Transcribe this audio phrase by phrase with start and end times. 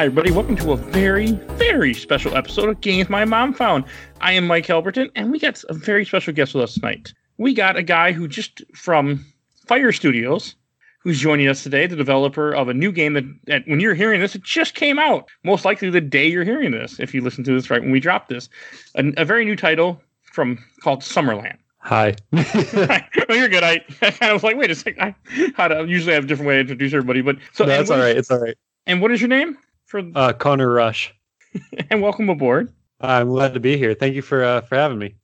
[0.00, 0.30] Hi, everybody.
[0.30, 3.84] Welcome to a very, very special episode of Games My Mom Found.
[4.22, 7.12] I am Mike Albertin, and we got a very special guest with us tonight.
[7.36, 9.22] We got a guy who just from
[9.66, 10.54] Fyre Studios,
[11.00, 14.22] who's joining us today, the developer of a new game that, that when you're hearing
[14.22, 15.28] this, it just came out.
[15.44, 18.00] Most likely the day you're hearing this, if you listen to this right when we
[18.00, 18.48] drop this.
[18.94, 21.58] A, a very new title from called Summerland.
[21.80, 22.14] Hi.
[22.32, 23.64] oh, you're good.
[23.64, 25.02] I, I kind of was like, wait a second.
[25.02, 27.68] I, how to, usually I have a different way to introduce everybody, but so no,
[27.76, 28.12] that's all right.
[28.12, 28.56] is- It's all right.
[28.86, 29.58] And what is your name?
[29.90, 31.12] For Uh, Connor Rush.
[31.90, 32.72] and welcome aboard.
[33.00, 33.92] I'm glad to be here.
[33.92, 35.16] Thank you for uh, for having me.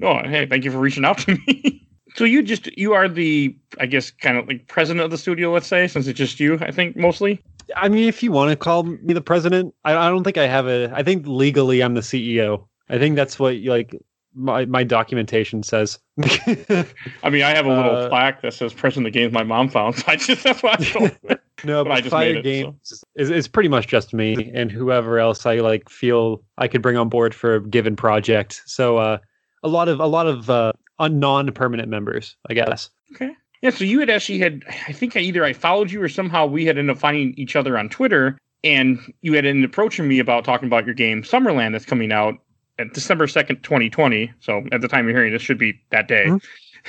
[0.00, 1.86] Oh, hey, thank you for reaching out to me.
[2.16, 5.52] so you just you are the I guess kind of like president of the studio,
[5.52, 7.42] let's say, since it's just you, I think mostly.
[7.76, 10.46] I mean, if you want to call me the president, I, I don't think I
[10.46, 10.90] have a.
[10.94, 12.66] I think legally I'm the CEO.
[12.88, 13.94] I think that's what like
[14.34, 15.98] my my documentation says.
[16.22, 19.42] I mean, I have a little Uh, plaque that says "President of the Games My
[19.42, 21.18] Mom Found." So I just that's why I told
[21.64, 24.70] no, But I just Fyre made it, Games is, is pretty much just me and
[24.70, 28.62] whoever else I like feel I could bring on board for a given project.
[28.66, 29.18] So uh,
[29.62, 32.90] a lot of a lot of uh, non-permanent members, I guess.
[33.12, 33.34] Okay.
[33.62, 36.46] Yeah, so you had actually had I think I either I followed you or somehow
[36.46, 40.18] we had ended up finding each other on Twitter and you had ended approaching me
[40.18, 42.34] about talking about your game Summerland that's coming out
[42.80, 44.32] at December 2nd, 2020.
[44.40, 46.30] So at the time you're hearing this should be that day.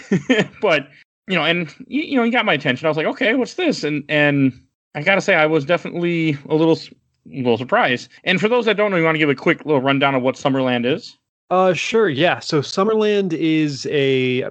[0.61, 0.88] but
[1.28, 2.86] you know, and you, know, you got my attention.
[2.86, 3.84] I was like, okay, what's this?
[3.84, 4.53] And and
[4.95, 6.78] I gotta say, I was definitely a little
[7.28, 8.09] a little surprised.
[8.23, 10.23] And for those that don't know, you want to give a quick little rundown of
[10.23, 11.17] what Summerland is?
[11.50, 12.09] Uh, sure.
[12.09, 12.39] Yeah.
[12.39, 14.45] So Summerland is a,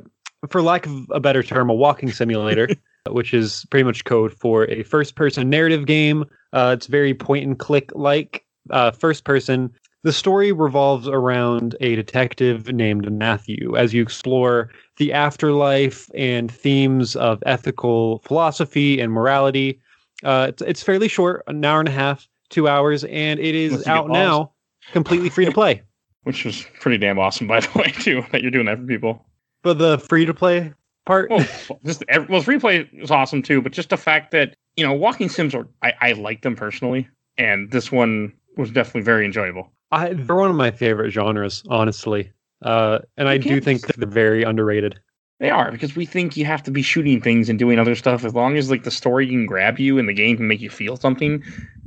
[0.50, 2.68] for lack of a better term, a walking simulator,
[3.08, 6.24] which is pretty much code for a first-person narrative game.
[6.52, 8.44] Uh, it's very point-and-click like.
[8.68, 9.72] Uh, first person.
[10.02, 17.16] The story revolves around a detective named Matthew as you explore the afterlife and themes
[17.16, 19.78] of ethical philosophy and morality.
[20.24, 23.86] Uh, it's, it's fairly short, an hour and a half, two hours, and it is
[23.86, 24.52] out now,
[24.92, 25.82] completely free to play.
[26.22, 29.26] Which was pretty damn awesome, by the way, too, that you're doing that for people.
[29.62, 30.72] But the free to play
[31.04, 31.46] part, Well,
[31.84, 34.94] just ev- well, free play is awesome too, but just the fact that you know
[34.94, 39.70] walking sims are I, I like them personally, and this one was definitely very enjoyable.
[39.92, 42.32] I, they're one of my favorite genres, honestly.
[42.62, 45.00] Uh, and I do think they're very underrated.
[45.38, 48.24] They are because we think you have to be shooting things and doing other stuff.
[48.24, 50.68] As long as like the story can grab you and the game can make you
[50.68, 51.42] feel something,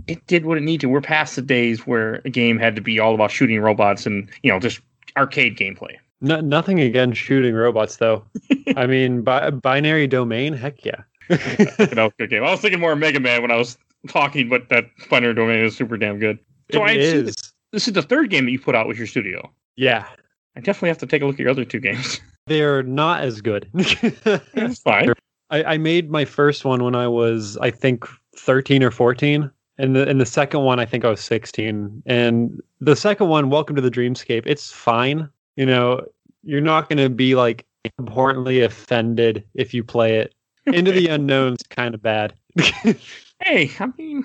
[0.08, 0.90] it did what it needed to.
[0.90, 4.28] We're past the days where a game had to be all about shooting robots and
[4.42, 4.82] you know just
[5.18, 5.98] arcade gameplay.
[6.22, 8.26] No, nothing against shooting robots, though.
[8.76, 11.04] I mean, bi- binary domain, heck yeah.
[11.30, 12.44] You know, good game.
[12.44, 13.78] I was thinking more of Mega Man when I was
[14.08, 16.40] talking, but that Binary Domain is super damn good.
[16.72, 17.53] So I It see is.
[17.74, 19.52] This is the third game that you put out with your studio.
[19.76, 20.06] Yeah,
[20.56, 22.22] I definitely have to take a look at your other two games.
[22.48, 23.68] they're not as good.
[23.74, 25.12] That's fine.
[25.50, 28.06] I, I made my first one when I was, I think,
[28.38, 29.52] 13 or 14.
[29.80, 32.04] And the and the second one, I think I was 16.
[32.06, 35.28] And the second one, Welcome to the Dreamscape, it's fine.
[35.56, 36.06] You know,
[36.44, 37.66] you're not going to be like
[37.98, 40.36] importantly offended if you play it.
[40.68, 42.36] Into the Unknown's kind of bad.
[43.42, 44.24] Hey, I mean,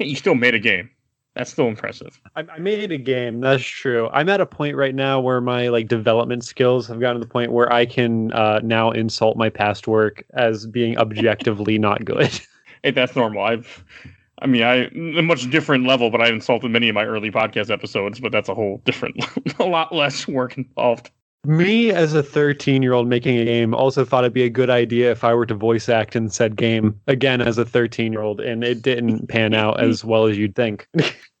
[0.00, 0.90] you still made a game.
[1.36, 2.18] That's still impressive.
[2.34, 3.40] I, I made a game.
[3.40, 4.08] That's true.
[4.10, 7.30] I'm at a point right now where my like development skills have gotten to the
[7.30, 12.40] point where I can uh, now insult my past work as being objectively not good.
[12.82, 13.42] Hey, that's normal.
[13.42, 13.84] I've,
[14.40, 14.86] I mean, I
[15.18, 18.18] a much different level, but I've insulted many of my early podcast episodes.
[18.18, 19.22] But that's a whole different,
[19.58, 21.10] a lot less work involved.
[21.46, 24.68] Me as a 13 year old making a game also thought it'd be a good
[24.70, 28.22] idea if I were to voice act in said game again as a 13 year
[28.22, 30.88] old, and it didn't pan out as well as you'd think.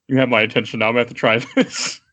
[0.08, 0.86] You have my attention now.
[0.86, 2.00] I'm gonna have to try this.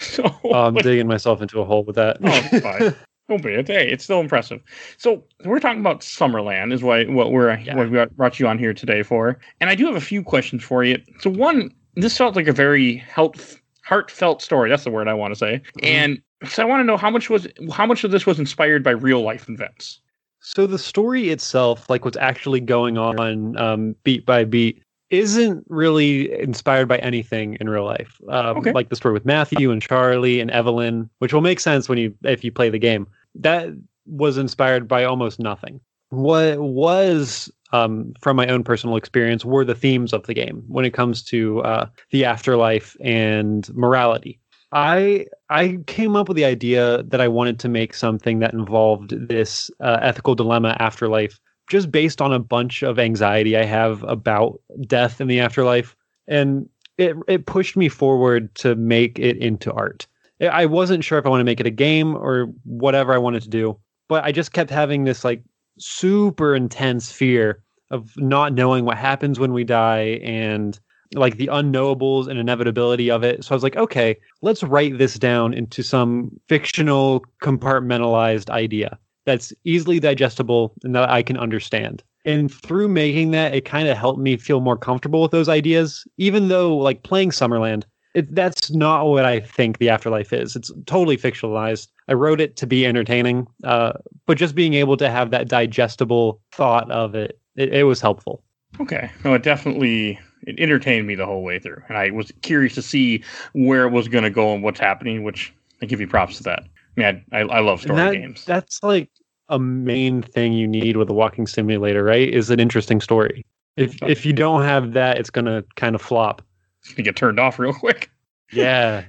[0.00, 2.18] So oh, I'm digging myself into a hole with that.
[2.22, 2.82] Oh, fine.
[2.82, 2.94] Oh,
[3.30, 3.54] Don't be.
[3.54, 4.60] It's, hey, it's still impressive.
[4.98, 7.76] So we're talking about Summerland, is why what we're Yeah.
[7.76, 9.38] what we brought you on here today for.
[9.58, 10.98] And I do have a few questions for you.
[11.20, 14.68] So one, this felt like a very health, heartfelt story.
[14.68, 15.62] That's the word I want to say.
[15.78, 15.86] Mm-hmm.
[15.86, 18.82] And so I want to know how much was how much of this was inspired
[18.82, 20.00] by real life events.
[20.40, 26.32] So the story itself, like what's actually going on um, beat by beat, isn't really
[26.40, 28.18] inspired by anything in real life.
[28.28, 28.72] Um, Okay.
[28.72, 32.14] Like the story with Matthew and Charlie and Evelyn, which will make sense when you
[32.24, 33.06] if you play the game.
[33.34, 33.68] That
[34.06, 35.80] was inspired by almost nothing.
[36.08, 40.84] What was um, from my own personal experience were the themes of the game when
[40.84, 44.40] it comes to uh, the afterlife and morality.
[44.72, 49.28] I I came up with the idea that I wanted to make something that involved
[49.28, 54.60] this uh, ethical dilemma afterlife, just based on a bunch of anxiety I have about
[54.86, 55.96] death in the afterlife,
[56.28, 56.68] and
[56.98, 60.06] it it pushed me forward to make it into art.
[60.40, 63.42] I- wasn't sure if I want to make it a game or whatever I wanted
[63.42, 63.78] to do,
[64.08, 65.42] but I just kept having this like
[65.78, 70.78] super intense fear of not knowing what happens when we die and
[71.14, 73.44] like the unknowables and inevitability of it.
[73.44, 79.52] So I was like, okay, let's write this down into some fictional compartmentalized idea that's
[79.64, 82.02] easily digestible and that I can understand.
[82.24, 86.06] And through making that, it kind of helped me feel more comfortable with those ideas,
[86.16, 87.84] even though like playing Summerland,
[88.14, 90.56] it, that's not what I think the afterlife is.
[90.56, 91.88] It's totally fictionalized.
[92.08, 93.92] I wrote it to be entertaining, uh,
[94.26, 98.42] but just being able to have that digestible thought of it, it, it was helpful.
[98.80, 99.10] Okay.
[99.24, 102.82] No, it definitely it entertained me the whole way through, and I was curious to
[102.82, 103.22] see
[103.52, 105.22] where it was going to go and what's happening.
[105.22, 105.52] Which
[105.82, 106.64] I give you props to that.
[106.96, 108.44] I mean, I, I love story that, games.
[108.44, 109.10] That's like
[109.48, 112.28] a main thing you need with a walking simulator, right?
[112.28, 113.44] Is an interesting story.
[113.76, 116.42] If if you don't have that, it's gonna kind of flop.
[116.82, 118.10] It's gonna get turned off real quick.
[118.52, 119.04] Yeah.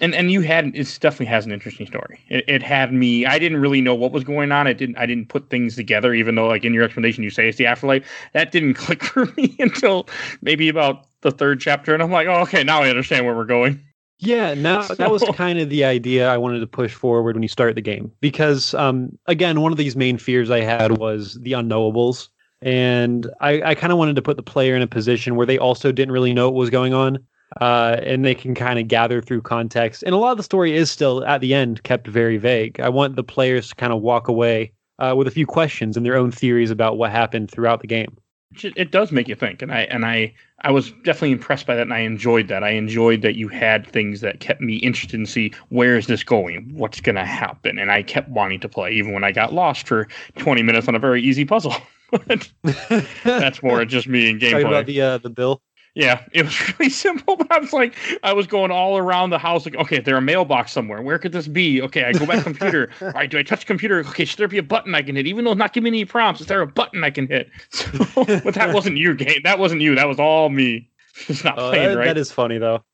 [0.00, 2.20] And and you had it definitely has an interesting story.
[2.28, 3.26] It, it had me.
[3.26, 4.66] I didn't really know what was going on.
[4.66, 4.96] It didn't.
[4.98, 6.14] I didn't put things together.
[6.14, 8.06] Even though, like in your explanation, you say it's the afterlife.
[8.32, 10.08] That didn't click for me until
[10.42, 13.44] maybe about the third chapter, and I'm like, oh, okay, now I understand where we're
[13.44, 13.82] going.
[14.18, 17.48] Yeah, now that was kind of the idea I wanted to push forward when you
[17.48, 21.52] start the game because, um, again, one of these main fears I had was the
[21.52, 22.28] unknowables,
[22.60, 25.58] and I, I kind of wanted to put the player in a position where they
[25.58, 27.18] also didn't really know what was going on,
[27.60, 30.02] uh, and they can kind of gather through context.
[30.02, 32.78] And a lot of the story is still at the end kept very vague.
[32.80, 36.04] I want the players to kind of walk away uh, with a few questions and
[36.04, 38.16] their own theories about what happened throughout the game.
[38.62, 41.82] It does make you think and i and i i was definitely impressed by that
[41.82, 42.64] and i enjoyed that.
[42.64, 46.24] I enjoyed that you had things that kept me interested in see where is this
[46.24, 46.70] going?
[46.72, 47.78] What's going to happen?
[47.78, 50.08] And i kept wanting to play even when i got lost for
[50.38, 51.76] 20 minutes on a very easy puzzle.
[53.22, 54.50] That's more just me and gameplay.
[54.52, 55.60] Talking about the uh, the bill
[55.98, 57.92] yeah, it was really simple, but I was like,
[58.22, 59.66] I was going all around the house.
[59.66, 61.02] Like, okay, there a mailbox somewhere.
[61.02, 61.82] Where could this be?
[61.82, 62.90] Okay, I go back to computer.
[63.00, 63.98] All right, do I touch computer?
[64.00, 65.26] Okay, should there be a button I can hit?
[65.26, 67.50] Even though it's not giving me any prompts, is there a button I can hit?
[67.70, 69.40] So, but that wasn't you, game.
[69.42, 69.96] That wasn't you.
[69.96, 70.88] That was all me.
[71.26, 72.04] It's not oh, playing that, right.
[72.06, 72.84] That is funny though.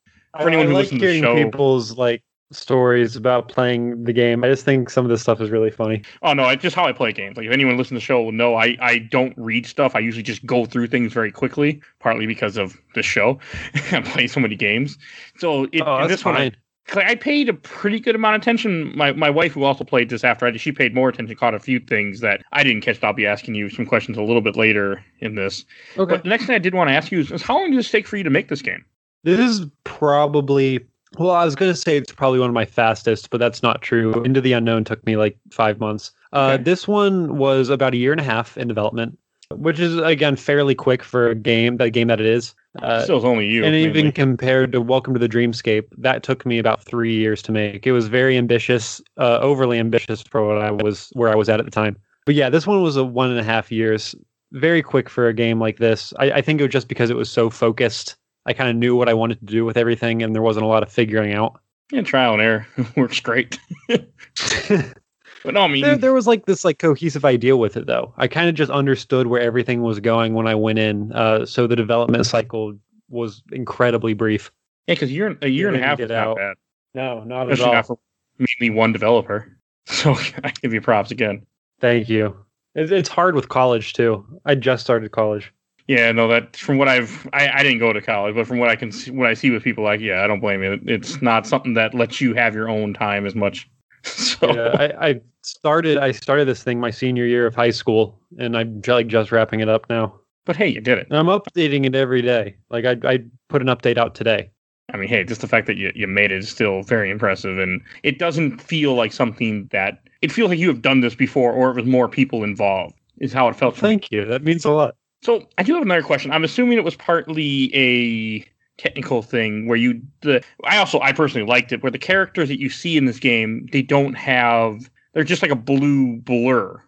[0.40, 2.22] For anyone I, who like listens to the hearing show, people's like
[2.54, 4.44] stories about playing the game.
[4.44, 6.02] I just think some of this stuff is really funny.
[6.22, 7.36] Oh no, it's just how I play games.
[7.36, 9.94] Like if anyone listens to the show will know I, I don't read stuff.
[9.94, 13.38] I usually just go through things very quickly, partly because of the show.
[13.92, 14.98] I play so many games.
[15.38, 16.34] So it, oh, that's this fine.
[16.34, 16.52] one I,
[16.96, 18.96] I paid a pretty good amount of attention.
[18.96, 21.54] My my wife who also played this after I did, she paid more attention, caught
[21.54, 23.02] a few things that I didn't catch.
[23.02, 25.64] I'll be asking you some questions a little bit later in this.
[25.96, 26.14] Okay.
[26.14, 27.78] But the next thing I did want to ask you is, is how long did
[27.78, 28.84] this take for you to make this game?
[29.24, 30.86] This is probably
[31.18, 33.82] well, I was going to say it's probably one of my fastest, but that's not
[33.82, 34.22] true.
[34.24, 36.12] Into the Unknown took me like five months.
[36.32, 36.62] Uh, Okay.
[36.64, 39.16] This one was about a year and a half in development,
[39.52, 42.54] which is again fairly quick for a game, the game that it is.
[42.82, 43.64] Uh, Still, it's only you.
[43.64, 47.52] and even compared to Welcome to the Dreamscape, that took me about three years to
[47.52, 47.86] make.
[47.86, 51.60] It was very ambitious, uh, overly ambitious for what I was where I was at
[51.60, 51.96] at the time.
[52.26, 54.14] But yeah, this one was a one and a half years.
[54.52, 56.12] Very quick for a game like this.
[56.18, 58.16] I, I think it was just because it was so focused.
[58.46, 60.68] I kind of knew what I wanted to do with everything, and there wasn't a
[60.68, 61.60] lot of figuring out.
[61.92, 63.58] yeah, trial and error works great.
[63.88, 68.12] but no, I mean, there, there was like this like cohesive idea with it though.
[68.16, 71.12] I kind of just understood where everything was going when I went in.
[71.12, 72.74] Uh, so the development cycle
[73.08, 74.50] was incredibly brief.
[74.86, 76.36] yeah, because you're a year and a half is not out.
[76.36, 76.56] bad,
[76.94, 77.98] No, not especially not for
[78.38, 79.50] mainly one developer.
[79.86, 81.44] So I give you props again.
[81.78, 82.34] Thank you.
[82.74, 84.24] It's hard with college too.
[84.46, 85.52] I just started college.
[85.86, 88.70] Yeah, no, that from what I've, I, I didn't go to college, but from what
[88.70, 90.80] I can see, what I see with people, like, yeah, I don't blame you.
[90.86, 93.68] It's not something that lets you have your own time as much.
[94.04, 95.96] So Yeah, I, I started.
[95.96, 99.60] I started this thing my senior year of high school, and I'm like just wrapping
[99.60, 100.14] it up now.
[100.44, 101.06] but hey, you did it.
[101.08, 102.56] And I'm updating it every day.
[102.68, 104.50] Like I, I put an update out today.
[104.92, 107.58] I mean, hey, just the fact that you, you made it is still very impressive,
[107.58, 111.52] and it doesn't feel like something that it feels like you have done this before,
[111.52, 112.94] or it was more people involved.
[113.18, 113.76] Is how it felt.
[113.76, 114.26] Thank you.
[114.26, 114.96] That means a lot.
[115.24, 116.30] So I do have another question.
[116.30, 121.46] I'm assuming it was partly a technical thing where you the I also I personally
[121.48, 125.24] liked it where the characters that you see in this game they don't have they're
[125.24, 126.80] just like a blue blur.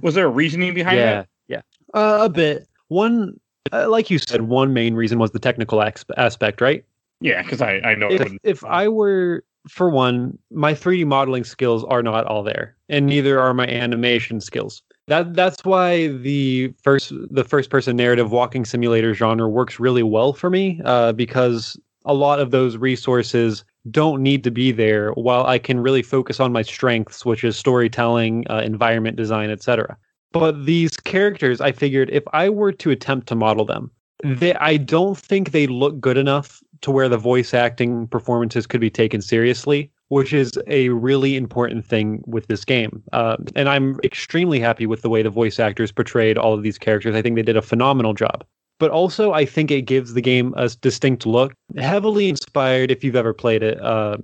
[0.00, 1.28] Was there a reasoning behind yeah, that?
[1.48, 1.60] yeah,
[1.92, 2.68] uh, a bit.
[2.88, 3.40] One,
[3.72, 6.84] uh, like you said, one main reason was the technical ex- aspect, right?
[7.20, 8.40] Yeah, because I I know if wouldn't.
[8.44, 13.40] if I were for one, my 3D modeling skills are not all there, and neither
[13.40, 14.82] are my animation skills.
[15.08, 20.32] That that's why the first the first person narrative walking simulator genre works really well
[20.32, 25.44] for me, uh, because a lot of those resources don't need to be there, while
[25.46, 29.96] I can really focus on my strengths, which is storytelling, uh, environment design, etc.
[30.32, 33.90] But these characters, I figured if I were to attempt to model them,
[34.22, 38.80] they I don't think they look good enough to where the voice acting performances could
[38.80, 43.02] be taken seriously, which is a really important thing with this game.
[43.14, 46.76] Uh, and I'm extremely happy with the way the voice actors portrayed all of these
[46.76, 47.16] characters.
[47.16, 48.44] I think they did a phenomenal job.
[48.78, 53.16] but also I think it gives the game a distinct look, heavily inspired, if you've
[53.16, 54.18] ever played it, uh,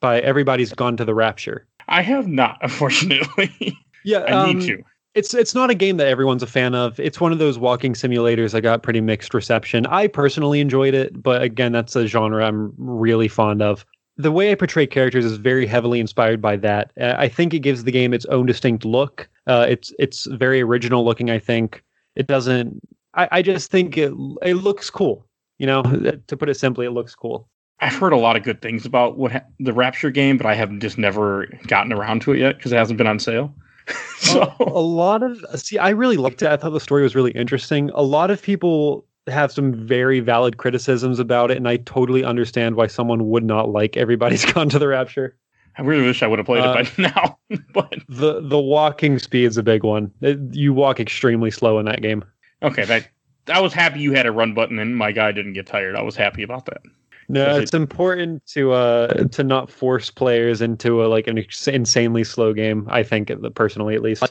[0.00, 1.66] by Everybody's Gone to the Rapture.
[1.88, 3.76] I have not, unfortunately.
[4.02, 4.82] Yeah, I um, need to.
[5.14, 6.98] It's it's not a game that everyone's a fan of.
[6.98, 9.84] It's one of those walking simulators that got pretty mixed reception.
[9.86, 13.84] I personally enjoyed it, but again, that's a genre I'm really fond of.
[14.16, 16.92] The way I portray characters is very heavily inspired by that.
[17.00, 19.28] Uh, I think it gives the game its own distinct look.
[19.46, 21.30] Uh, it's it's very original looking.
[21.30, 21.82] I think
[22.14, 22.80] it doesn't.
[23.14, 25.26] I, I just think it it looks cool.
[25.58, 25.82] You know,
[26.26, 27.48] to put it simply, it looks cool.
[27.80, 30.54] I've heard a lot of good things about what ha- the Rapture game, but I
[30.54, 33.54] have just never gotten around to it yet because it hasn't been on sale.
[34.18, 36.48] so a, a lot of see, I really liked it.
[36.48, 37.90] I thought the story was really interesting.
[37.94, 42.76] A lot of people have some very valid criticisms about it, and I totally understand
[42.76, 45.36] why someone would not like Everybody's Gone to the Rapture.
[45.76, 47.38] I really wish I would have played Uh, it by now.
[47.72, 50.10] but The the walking speed is a big one.
[50.20, 52.24] It- you walk extremely slow in that game.
[52.62, 53.08] okay, that
[53.48, 55.96] I was happy you had a run button and my guy didn't get tired.
[55.96, 56.80] I was happy about that.
[57.28, 61.38] No, Does it- it's important to uh to not force players into a like an
[61.38, 62.86] ex- insanely slow game.
[62.90, 64.22] I think personally, at least.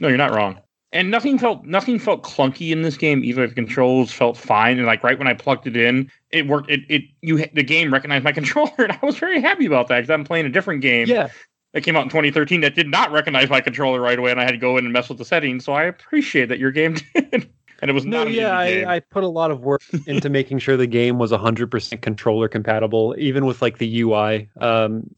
[0.00, 0.58] No, you're not wrong.
[0.92, 3.22] And nothing felt nothing felt clunky in this game.
[3.22, 6.68] Either the controls felt fine, and like right when I plugged it in, it worked.
[6.68, 9.98] It it you the game recognized my controller, and I was very happy about that
[9.98, 11.28] because I'm playing a different game Yeah,
[11.74, 14.44] that came out in 2013 that did not recognize my controller right away, and I
[14.44, 15.64] had to go in and mess with the settings.
[15.64, 17.48] So I appreciate that your game did,
[17.80, 18.32] and it was no, not.
[18.32, 18.58] yeah.
[18.58, 22.48] I, I put a lot of work into making sure the game was 100% controller
[22.48, 24.48] compatible, even with like the UI.
[24.60, 25.08] Um,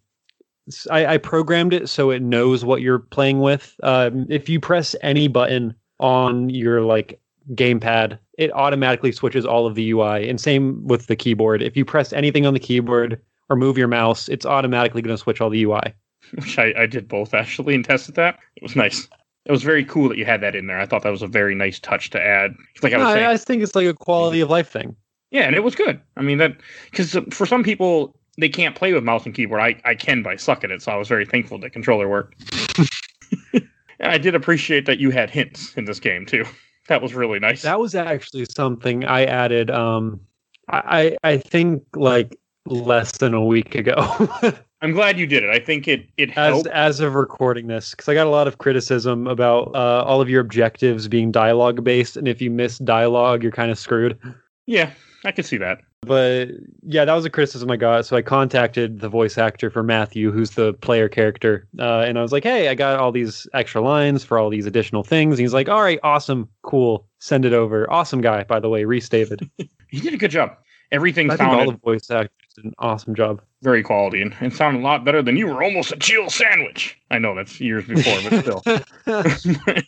[0.90, 3.74] I, I programmed it so it knows what you're playing with.
[3.82, 7.20] Um, if you press any button on your like
[7.54, 10.28] gamepad, it automatically switches all of the UI.
[10.28, 11.62] And same with the keyboard.
[11.62, 15.20] If you press anything on the keyboard or move your mouse, it's automatically going to
[15.22, 15.80] switch all the UI.
[16.34, 18.38] which I, I did both actually and tested that.
[18.56, 19.08] It was nice.
[19.44, 20.78] It was very cool that you had that in there.
[20.80, 22.54] I thought that was a very nice touch to add.
[22.80, 24.94] Like I was No, saying, I, I think it's like a quality of life thing.
[25.32, 26.00] yeah, and it was good.
[26.16, 26.56] I mean that
[26.90, 29.60] because for some people they can't play with mouse and keyboard.
[29.60, 30.82] I I can, by sucking it.
[30.82, 32.34] So I was very thankful that controller worked.
[33.52, 33.62] and
[34.00, 36.44] I did appreciate that you had hints in this game too.
[36.88, 37.62] That was really nice.
[37.62, 39.70] That was actually something I added.
[39.70, 40.20] Um,
[40.68, 42.36] I I think like
[42.66, 43.94] less than a week ago,
[44.82, 45.50] I'm glad you did it.
[45.50, 46.66] I think it it as helped.
[46.68, 50.28] as of recording this, because I got a lot of criticism about uh, all of
[50.28, 54.18] your objectives being dialogue based, and if you miss dialogue, you're kind of screwed.
[54.66, 54.90] Yeah,
[55.24, 55.78] I can see that.
[56.04, 56.48] But
[56.82, 58.04] yeah, that was a criticism I got.
[58.06, 62.22] So I contacted the voice actor for Matthew, who's the player character, uh, and I
[62.22, 65.40] was like, "Hey, I got all these extra lines for all these additional things." And
[65.44, 69.08] he's like, "All right, awesome, cool, send it over." Awesome guy, by the way, Reese
[69.08, 69.48] David.
[69.88, 70.56] He did a good job.
[70.90, 73.42] Everything I think sounded all the voice actors did an awesome job.
[73.60, 76.98] very quality and it sounded a lot better than you were almost a Jill sandwich.
[77.10, 78.62] I know that's years before, but still.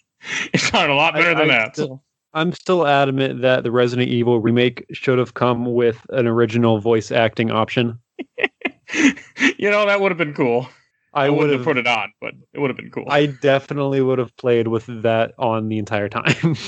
[0.52, 1.74] it sounded a lot better I- than I that.
[1.74, 2.04] still-
[2.34, 7.10] I'm still adamant that the Resident Evil remake should have come with an original voice
[7.12, 7.98] acting option.
[8.38, 10.68] you know, that would have been cool.
[11.14, 13.04] I, I would have put it on, but it would have been cool.
[13.08, 16.56] I definitely would have played with that on the entire time.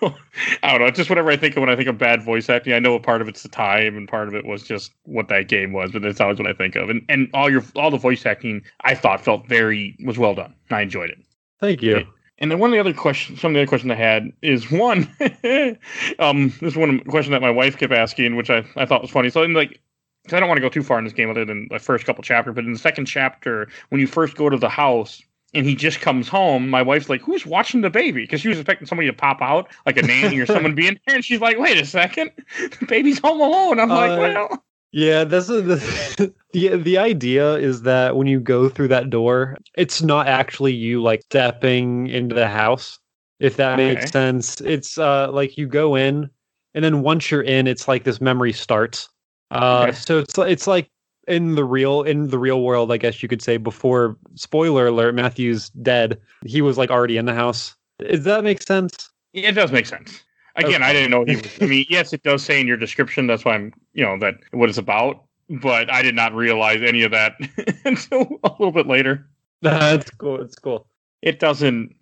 [0.02, 0.12] I
[0.62, 0.90] don't know.
[0.90, 3.00] Just whatever I think of when I think of bad voice acting, I know a
[3.00, 5.92] part of it's the time and part of it was just what that game was,
[5.92, 6.90] but that's always what I think of.
[6.90, 10.54] And and all your all the voice acting I thought felt very was well done.
[10.70, 11.18] I enjoyed it.
[11.60, 12.06] Thank you.
[12.38, 14.70] And then one of the other questions, some of the other questions I had is
[14.70, 15.08] one,
[16.18, 19.10] um, this is one question that my wife kept asking, which I, I thought was
[19.10, 19.30] funny.
[19.30, 19.80] So in like,
[20.26, 22.04] 'cause I don't want to go too far in this game other than the first
[22.04, 25.22] couple chapters, but in the second chapter, when you first go to the house
[25.54, 28.22] and he just comes home, my wife's like, who's watching the baby?
[28.22, 31.16] Because she was expecting somebody to pop out, like a nanny or someone being there.
[31.16, 32.30] And she's like, wait a second,
[32.78, 33.80] the baby's home alone.
[33.80, 34.18] I'm like, Uh,
[34.50, 39.10] well, Yeah, this is the, the the idea is that when you go through that
[39.10, 42.98] door, it's not actually you like stepping into the house.
[43.38, 43.94] If that Okay.
[43.94, 46.30] makes sense, it's uh like you go in,
[46.74, 49.08] and then once you're in, it's like this memory starts.
[49.50, 49.92] Uh, Okay.
[49.92, 50.90] so it's it's like
[51.26, 53.58] in the real in the real world, I guess you could say.
[53.58, 56.18] Before spoiler alert, Matthew's dead.
[56.46, 57.76] He was like already in the house.
[57.98, 59.10] Does that make sense?
[59.34, 60.22] it does make sense.
[60.58, 61.46] Again, I didn't know he was.
[61.60, 63.26] I mean, yes, it does say in your description.
[63.26, 65.24] That's why I'm, you know, that what it's about.
[65.48, 67.34] But I did not realize any of that
[67.84, 69.26] until a little bit later.
[69.62, 70.40] That's cool.
[70.42, 70.86] It's cool.
[71.22, 71.94] It doesn't.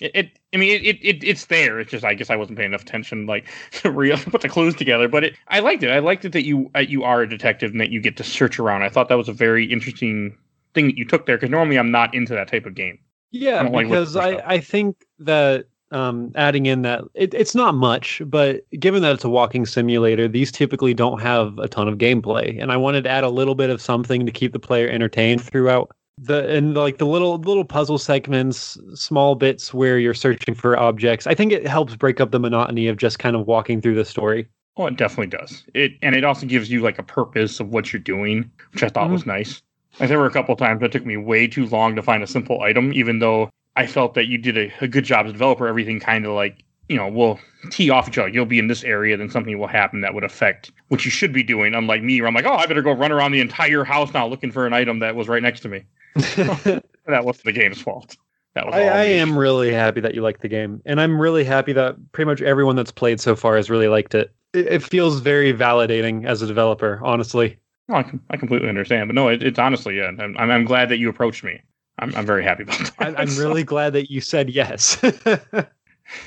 [0.00, 0.12] It.
[0.14, 1.24] it I mean, it, it, it.
[1.24, 1.80] It's there.
[1.80, 3.46] It's just I guess I wasn't paying enough attention, like
[3.82, 5.08] to real put the clues together.
[5.08, 5.34] But it.
[5.48, 5.90] I liked it.
[5.90, 8.24] I liked it that you uh, you are a detective and that you get to
[8.24, 8.82] search around.
[8.82, 10.36] I thought that was a very interesting
[10.74, 12.98] thing that you took there because normally I'm not into that type of game.
[13.32, 14.36] Yeah, don't like because I.
[14.46, 19.24] I think that um, adding in that it, it's not much, but given that it's
[19.24, 23.10] a walking simulator, these typically don't have a ton of gameplay, and I wanted to
[23.10, 25.90] add a little bit of something to keep the player entertained throughout.
[26.18, 31.26] the and like the little little puzzle segments, small bits where you're searching for objects.
[31.26, 34.04] I think it helps break up the monotony of just kind of walking through the
[34.04, 34.48] story.
[34.76, 35.62] Oh, it definitely does.
[35.74, 38.88] It and it also gives you like a purpose of what you're doing, which I
[38.88, 39.12] thought Mhm.
[39.12, 39.60] was nice.
[40.00, 42.26] Like there were a couple times that took me way too long to find a
[42.26, 45.32] simple item, even though I felt that you did a, a good job as a
[45.32, 45.66] developer.
[45.66, 47.40] Everything kind of like you know will
[47.70, 48.28] tee off each other.
[48.28, 51.32] You'll be in this area, then something will happen that would affect what you should
[51.32, 51.74] be doing.
[51.74, 54.26] Unlike me, where I'm like, oh, I better go run around the entire house now
[54.26, 55.84] looking for an item that was right next to me.
[57.06, 58.16] That wasn't the game's fault.
[58.54, 61.44] That was I, I am really happy that you liked the game, and I'm really
[61.44, 64.32] happy that pretty much everyone that's played so far has really liked it.
[64.52, 67.58] It, it feels very validating as a developer, honestly.
[67.88, 70.12] No, I, I completely understand, but no, it, it's honestly, yeah.
[70.18, 71.60] I'm I'm glad that you approached me.
[71.98, 72.92] I'm, I'm very happy about that.
[72.98, 75.02] I, I'm So- really glad that you said yes.
[75.26, 75.36] uh,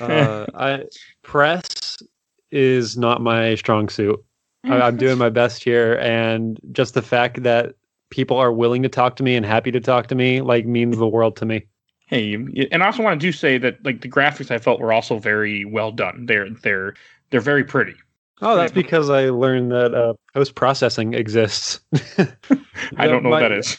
[0.54, 0.84] I,
[1.22, 1.98] press
[2.50, 4.22] is not my strong suit.
[4.64, 7.74] I, I'm doing my best here, and just the fact that
[8.10, 10.98] people are willing to talk to me and happy to talk to me like means
[10.98, 11.64] the world to me.
[12.06, 14.92] Hey, and I also want to do say that like the graphics I felt were
[14.92, 16.26] also very well done.
[16.26, 16.94] They're they're
[17.30, 17.94] they're very pretty.
[18.42, 21.80] Oh, that's because I learned that uh, post processing exists.
[22.96, 23.78] I don't know My- what that is.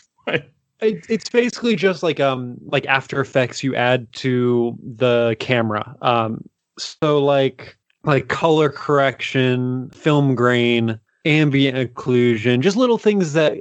[0.81, 5.95] It, it's basically just like um like After Effects you add to the camera.
[6.01, 13.57] Um, so like like color correction, film grain, ambient occlusion, just little things that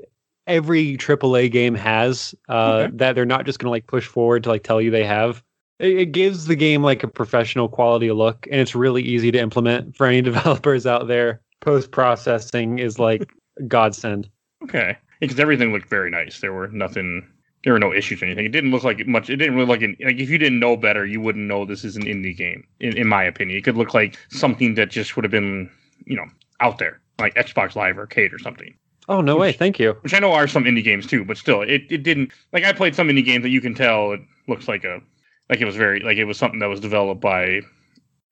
[0.46, 2.96] every AAA game has uh, Okay.
[2.96, 5.42] that they're not just gonna like push forward to like tell you they have.
[5.80, 9.38] It, it gives the game like a professional quality look, and it's really easy to
[9.38, 11.40] implement for any developers out there.
[11.60, 13.32] Post processing is like
[13.66, 14.30] godsend.
[14.62, 16.40] Okay, because everything looked very nice.
[16.40, 17.26] There were nothing.
[17.64, 18.46] There were no issues or anything.
[18.46, 19.30] It didn't look like much.
[19.30, 21.64] It didn't really look like an like if you didn't know better, you wouldn't know
[21.64, 22.64] this is an indie game.
[22.80, 25.70] In, in my opinion, it could look like something that just would have been
[26.06, 26.26] you know
[26.60, 28.76] out there like Xbox Live Arcade or something.
[29.08, 29.52] Oh no way!
[29.52, 29.96] Thank you.
[30.02, 32.72] which I know are some indie games too, but still, it, it didn't like I
[32.72, 35.00] played some indie games that you can tell it looks like a
[35.48, 37.62] like it was very like it was something that was developed by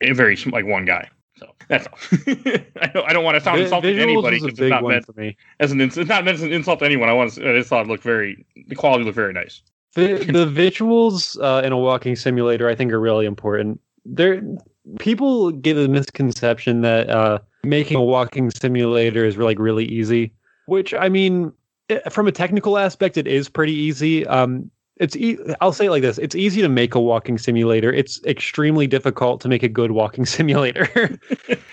[0.02, 1.08] a very like one guy.
[1.38, 1.99] So that's all.
[2.81, 4.70] I don't I don't want to sound insulting to anybody is a 'cause it's big
[4.70, 5.37] not one meant for me.
[5.61, 7.09] as an it's not meant as an insult to anyone.
[7.09, 9.62] I want to, I just thought it looked very the quality looked very nice.
[9.94, 13.81] The, the visuals uh, in a walking simulator, I think, are really important.
[14.05, 14.42] There,
[14.99, 20.33] people get a misconception that uh, making a walking simulator is like really easy.
[20.66, 21.53] Which I mean,
[22.11, 24.27] from a technical aspect, it is pretty easy.
[24.27, 27.92] Um, it's e- I'll say it like this: it's easy to make a walking simulator.
[27.92, 30.88] It's extremely difficult to make a good walking simulator.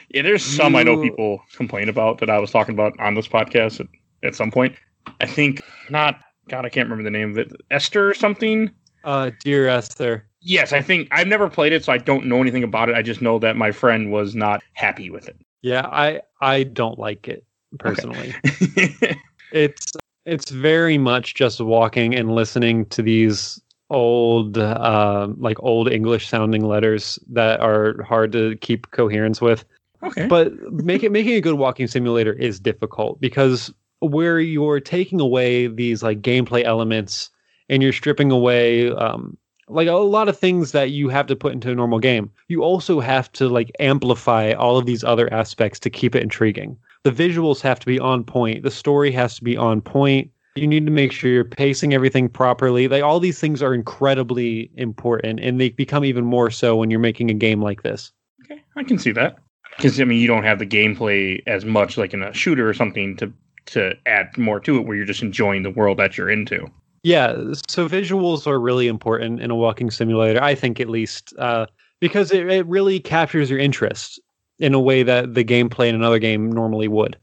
[0.09, 3.27] Yeah, there's some I know people complain about that I was talking about on this
[3.27, 3.88] podcast at,
[4.23, 4.75] at some point.
[5.21, 6.19] I think not.
[6.49, 7.51] God, I can't remember the name of it.
[7.71, 8.69] Esther or something.
[9.05, 12.63] uh, dear Esther, Yes, I think I've never played it, so I don't know anything
[12.63, 12.95] about it.
[12.95, 15.38] I just know that my friend was not happy with it.
[15.62, 17.45] yeah, I I don't like it
[17.79, 18.36] personally.
[18.43, 19.17] it.
[19.53, 19.93] it's
[20.25, 26.65] it's very much just walking and listening to these old uh, like old english sounding
[26.65, 29.65] letters that are hard to keep coherence with
[30.01, 30.27] okay.
[30.27, 35.67] but make it making a good walking simulator is difficult because where you're taking away
[35.67, 37.29] these like gameplay elements
[37.69, 39.38] and you're stripping away um
[39.69, 42.63] like a lot of things that you have to put into a normal game you
[42.63, 47.11] also have to like amplify all of these other aspects to keep it intriguing the
[47.11, 48.63] visuals have to be on point.
[48.63, 50.31] The story has to be on point.
[50.55, 52.87] You need to make sure you're pacing everything properly.
[52.87, 56.99] Like all these things are incredibly important and they become even more so when you're
[56.99, 58.11] making a game like this.
[58.45, 59.37] Okay, I can see that.
[59.75, 62.73] Because I mean you don't have the gameplay as much like in a shooter or
[62.73, 63.33] something to
[63.65, 66.69] to add more to it, where you're just enjoying the world that you're into.
[67.03, 67.35] Yeah,
[67.67, 71.65] so visuals are really important in a walking simulator, I think at least, uh,
[71.99, 74.19] because it, it really captures your interest
[74.59, 77.17] in a way that the gameplay in another game normally would.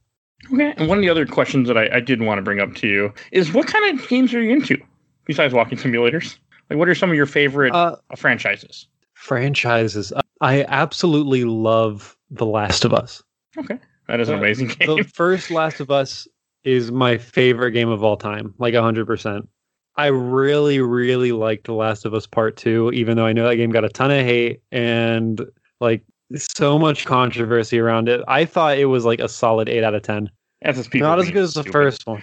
[0.52, 2.74] Okay, and one of the other questions that I, I did want to bring up
[2.76, 4.78] to you is what kind of games are you into
[5.26, 6.38] besides walking simulators?
[6.70, 8.86] Like, what are some of your favorite Uh, uh, franchises?
[9.14, 10.12] franchises.
[10.12, 13.22] uh, I absolutely love The Last of Us.
[13.58, 14.96] Okay, that is an uh, amazing game.
[14.96, 16.26] The first Last of Us
[16.64, 19.46] is my favorite game of all time, like 100%.
[19.96, 23.56] I really, really liked The Last of Us Part 2, even though I know that
[23.56, 25.44] game got a ton of hate and
[25.80, 26.02] like
[26.36, 28.20] so much controversy around it.
[28.28, 30.30] I thought it was like a solid 8 out of 10.
[30.62, 31.72] That's just Not as good as the stupid.
[31.72, 32.22] first one.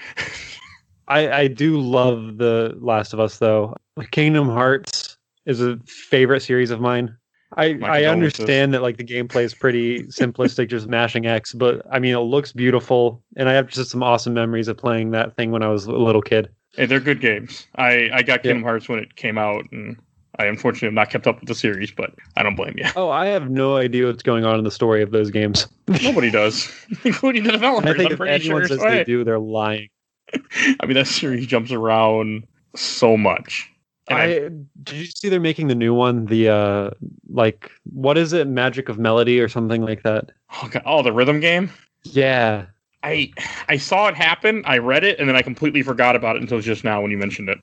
[1.08, 3.76] I, I do love The Last of Us, though.
[4.12, 7.15] Kingdom Hearts is a favorite series of mine.
[7.56, 11.82] I, My I understand that like the gameplay is pretty simplistic, just mashing X, but
[11.89, 15.34] I mean it looks beautiful, and I have just some awesome memories of playing that
[15.38, 16.50] thing when I was a little kid.
[16.76, 17.65] Hey, they're good games.
[17.76, 19.98] I, I got Kingdom Hearts when it came out, and
[20.39, 22.86] I unfortunately have not kept up with the series, but I don't blame you.
[22.95, 25.67] Oh, I have no idea what's going on in the story of those games.
[26.04, 26.71] Nobody does,
[27.04, 27.97] including the I developers.
[27.97, 28.67] think I'm if anyone sure.
[28.67, 29.89] says they do, they're lying.
[30.80, 32.45] I mean, that series jumps around
[32.76, 33.69] so much.
[34.10, 34.50] And I, I
[34.84, 36.26] did you see they're making the new one?
[36.26, 36.89] The uh
[37.30, 38.47] like what is it?
[38.47, 40.32] Magic of Melody or something like that.
[40.62, 41.69] oh, God, oh, the rhythm game.
[42.04, 42.67] Yeah.
[43.04, 43.32] I
[43.67, 44.63] I saw it happen.
[44.65, 47.17] I read it, and then I completely forgot about it until just now when you
[47.17, 47.60] mentioned it.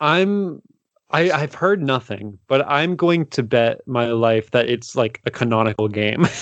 [0.00, 0.62] I'm
[1.10, 5.30] I, I've heard nothing, but I'm going to bet my life that it's like a
[5.30, 6.26] canonical game.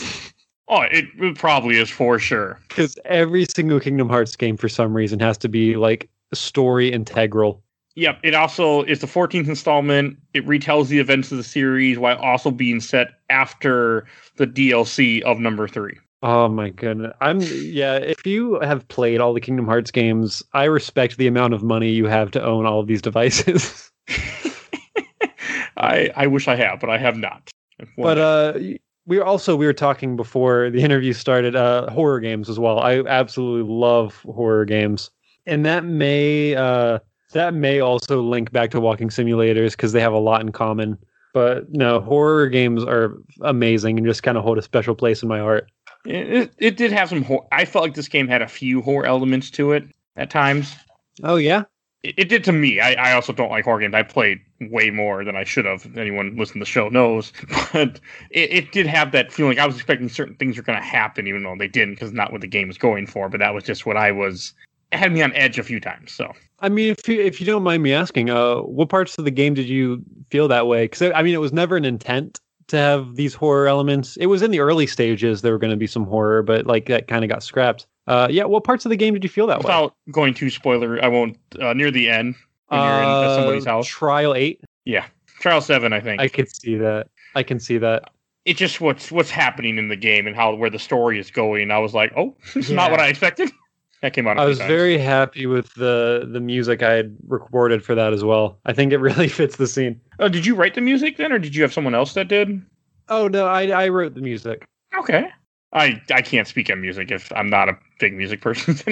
[0.68, 2.58] Oh, it, it probably is for sure.
[2.68, 7.62] Because every single Kingdom Hearts game for some reason has to be like story integral.
[7.96, 8.20] Yep.
[8.22, 10.16] It also is the 14th installment.
[10.32, 15.38] It retells the events of the series while also being set after the DLC of
[15.38, 15.98] number three.
[16.22, 17.12] Oh my goodness.
[17.20, 21.52] I'm yeah, if you have played all the Kingdom Hearts games, I respect the amount
[21.52, 23.90] of money you have to own all of these devices.
[25.76, 27.50] I I wish I have, but I have not.
[27.96, 28.58] but uh
[29.06, 32.78] we were also we were talking before the interview started uh horror games as well.
[32.80, 35.10] I absolutely love horror games.
[35.46, 37.00] And that may uh
[37.32, 40.98] that may also link back to walking simulators because they have a lot in common.
[41.32, 45.28] But no, horror games are amazing and just kind of hold a special place in
[45.28, 45.68] my heart.
[46.06, 47.22] it, it, it did have some.
[47.22, 49.82] Hor- I felt like this game had a few horror elements to it
[50.16, 50.76] at times.
[51.24, 51.64] Oh yeah,
[52.04, 52.80] It, did to me.
[52.80, 53.94] I, I also don't like horror games.
[53.94, 55.86] I played way more than I should have.
[55.96, 57.32] Anyone listening to the show knows.
[57.72, 57.98] But
[58.30, 59.58] it, it did have that feeling.
[59.58, 62.30] I was expecting certain things were going to happen, even though they didn't, because not
[62.30, 63.28] what the game was going for.
[63.28, 64.52] But that was just what I was.
[64.92, 66.12] It had me on edge a few times.
[66.12, 69.24] So I mean, if you if you don't mind me asking, uh, what parts of
[69.24, 70.84] the game did you feel that way?
[70.84, 72.38] Because I mean, it was never an intent
[72.68, 74.16] to have these horror elements.
[74.18, 76.86] It was in the early stages there were going to be some horror, but like
[76.86, 77.86] that kind of got scrapped.
[78.06, 79.64] Uh, yeah, what parts of the game did you feel that way?
[79.64, 81.38] without going too spoiler, I won't.
[81.58, 82.34] Uh, near the end,
[82.68, 83.86] when you're in Uh, somebody's house.
[83.86, 84.60] Trial eight.
[84.84, 85.06] Yeah,
[85.40, 86.20] trial seven, I think.
[86.20, 87.08] I could see that.
[87.34, 88.10] I can see that.
[88.44, 91.70] it's just what's what's happening in the game and how where the story is going.
[91.70, 93.50] I was like, oh, this is not what I expected.
[94.02, 94.38] That came out.
[94.38, 94.68] I was times.
[94.68, 98.58] very happy with the the music I had recorded for that as well.
[98.66, 99.98] I think it really fits the scene.
[100.18, 102.60] Oh, did you write the music then, or did you have someone else that did?
[103.08, 104.66] Oh no, I I wrote the music.
[104.98, 105.30] Okay.
[105.74, 108.74] I I can't speak on music if I'm not a big music person.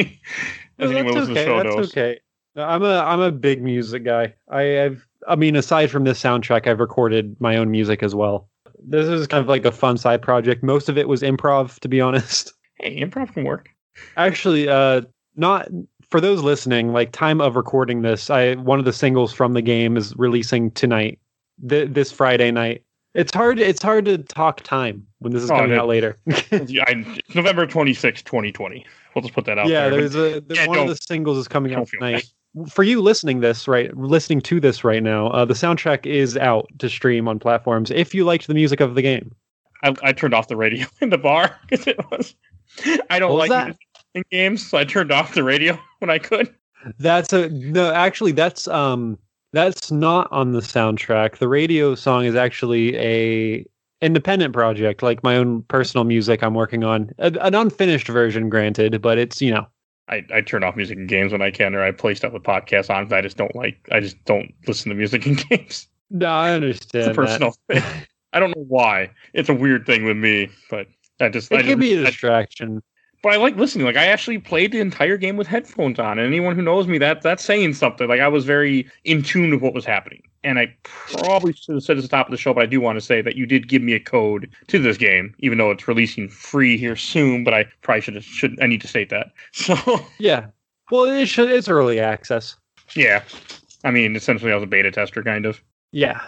[0.79, 1.45] as No, anyone that's listening to the okay.
[1.45, 1.91] show That's knows.
[1.91, 2.21] okay.
[2.55, 4.35] No, I'm a I'm a big music guy.
[4.51, 8.49] I, I've I mean, aside from this soundtrack, I've recorded my own music as well.
[8.85, 10.63] This is kind of like a fun side project.
[10.65, 12.53] Most of it was improv, to be honest.
[12.75, 13.69] Hey, improv can work.
[14.17, 15.03] Actually, uh,
[15.37, 15.69] not
[16.11, 16.93] for those listening.
[16.93, 20.71] Like time of recording this, I one of the singles from the game is releasing
[20.73, 21.21] tonight,
[21.69, 22.83] th- this Friday night.
[23.15, 23.59] It's hard.
[23.61, 26.19] It's hard to talk time when this is Oh, coming out later.
[26.53, 28.87] I, November 26, 2020.
[29.15, 30.01] We'll just put that out yeah, there.
[30.01, 32.27] there's a there's Yeah, one of the singles is coming out tonight.
[32.69, 36.69] For you listening this right, listening to this right now, uh, the soundtrack is out
[36.79, 37.91] to stream on platforms.
[37.91, 39.35] If you liked the music of the game,
[39.83, 42.35] I, I turned off the radio in the bar because it was.
[43.11, 43.77] I don't What like
[44.15, 46.55] in games, so I turned off the radio when I could.
[46.99, 47.93] that's a no.
[47.93, 49.19] Actually, that's um
[49.53, 51.37] that's not on the soundtrack.
[51.39, 53.67] The radio song is actually a
[54.03, 57.11] independent project, like my own personal music I'm working on.
[57.19, 59.67] A, an unfinished version, granted, but it's you know
[60.09, 62.43] I, I turn off music in games when I can, or I play stuff with
[62.43, 63.11] podcasts on.
[63.13, 63.79] I just don't like.
[63.91, 65.89] I just don't listen to music in games.
[66.11, 67.15] no, I It's understand.
[67.15, 67.83] personal thing.
[68.33, 69.11] I don't know why.
[69.33, 70.89] It's a weird thing with me, but
[71.21, 71.53] I just.
[71.53, 72.83] I It just be a distraction.
[73.23, 73.87] But I like listening.
[73.87, 76.99] Like I actually played the entire game with headphones on, and anyone who knows me,
[76.99, 78.09] that that's saying something.
[78.09, 81.85] Like I was very in tune with what was happening, and I probably should have
[81.85, 83.47] said at the top of the show, but I do want to say that you
[83.47, 87.45] did give me a code to this game, even though it's releasing free here soon.
[87.45, 89.29] But I probably should have should I need to state that.
[89.53, 89.77] So
[90.19, 90.47] Yeah.
[90.91, 92.57] Well, it should, it's early access.
[92.95, 93.23] yeah,
[93.85, 95.63] I mean essentially I was a beta tester kind of.
[95.93, 96.21] Yeah.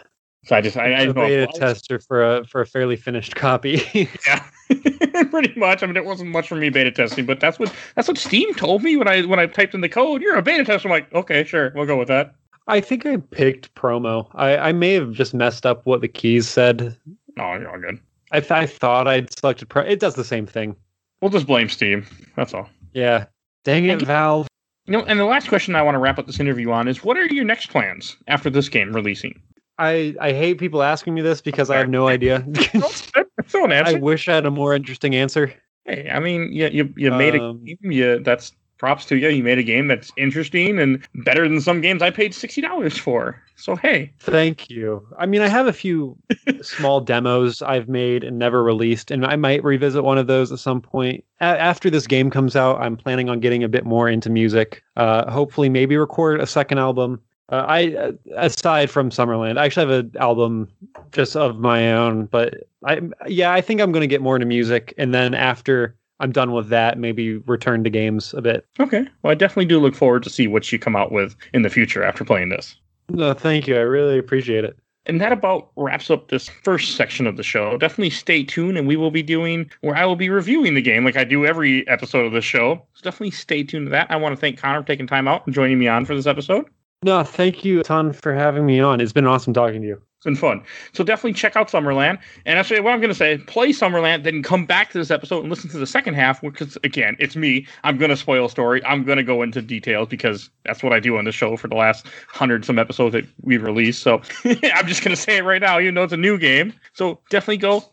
[0.44, 1.26] So I just I, don't know.
[1.26, 3.82] beta tester for a for a fairly finished copy.
[4.26, 4.44] Yeah,
[5.30, 5.82] pretty much.
[5.82, 8.54] I mean, it wasn't much for me beta testing, but that's what that's what Steam
[8.54, 10.22] told me when I when I typed in the code.
[10.22, 10.88] You're a beta tester.
[10.88, 12.34] I'm like, okay, sure, we'll go with that.
[12.66, 14.28] I think I picked promo.
[14.34, 16.96] I, I may have just messed up what the keys said.
[17.36, 18.00] No, you're all good.
[18.32, 19.82] I, th- I thought I'd selected pro.
[19.82, 20.74] It does the same thing.
[21.20, 22.06] We'll just blame Steam.
[22.36, 22.68] That's all.
[22.92, 23.26] Yeah.
[23.64, 24.06] Dang it, you.
[24.06, 24.48] Valve.
[24.86, 27.04] You know, and the last question I want to wrap up this interview on is,
[27.04, 29.40] what are your next plans after this game releasing?
[29.78, 32.40] I, I hate people asking me this because I have no idea.
[32.72, 33.14] Don't
[33.72, 35.52] I wish I had a more interesting answer.
[35.84, 37.78] Hey, I mean, you you, you made a Um, game.
[37.82, 39.28] You that's props to you.
[39.28, 42.96] You made a game that's interesting and better than some games I paid sixty dollars
[42.98, 43.40] for.
[43.56, 45.06] So hey, Thank you.
[45.18, 46.16] I mean, I have a few
[46.62, 50.58] small demos I've made and never released, and I might revisit one of those at
[50.58, 51.22] some point.
[51.40, 54.82] A- after this game comes out, I'm planning on getting a bit more into music.
[54.96, 57.20] Uh, hopefully, maybe record a second album.
[57.50, 60.68] Uh, I, uh, aside from Summerland, I actually have an album
[61.12, 62.54] just of my own, but
[62.84, 66.32] I, yeah, I think I'm going to get more into music, and then after I'm
[66.32, 68.66] done with that, maybe return to games a bit.
[68.80, 69.06] okay.
[69.22, 71.70] Well, I definitely do look forward to see what you come out with in the
[71.70, 72.76] future after playing this.
[73.10, 73.76] No, thank you.
[73.76, 74.78] I really appreciate it.
[75.06, 77.76] And that about wraps up this first section of the show.
[77.76, 81.04] Definitely stay tuned, and we will be doing where I will be reviewing the game
[81.04, 82.82] like I do every episode of the show.
[82.94, 84.10] So definitely stay tuned to that.
[84.10, 86.26] I want to thank Connor for taking time out and joining me on for this
[86.26, 86.64] episode.
[87.04, 88.98] No, thank you a ton for having me on.
[88.98, 90.00] It's been awesome talking to you.
[90.16, 90.62] It's been fun.
[90.94, 92.18] So definitely check out Summerland.
[92.46, 95.40] And actually, what I'm going to say, play Summerland, then come back to this episode
[95.40, 96.40] and listen to the second half.
[96.40, 97.66] Because again, it's me.
[97.82, 98.82] I'm going to spoil story.
[98.86, 101.68] I'm going to go into details because that's what I do on the show for
[101.68, 104.02] the last hundred some episodes that we've released.
[104.02, 106.72] So I'm just going to say it right now, even though it's a new game.
[106.94, 107.84] So definitely go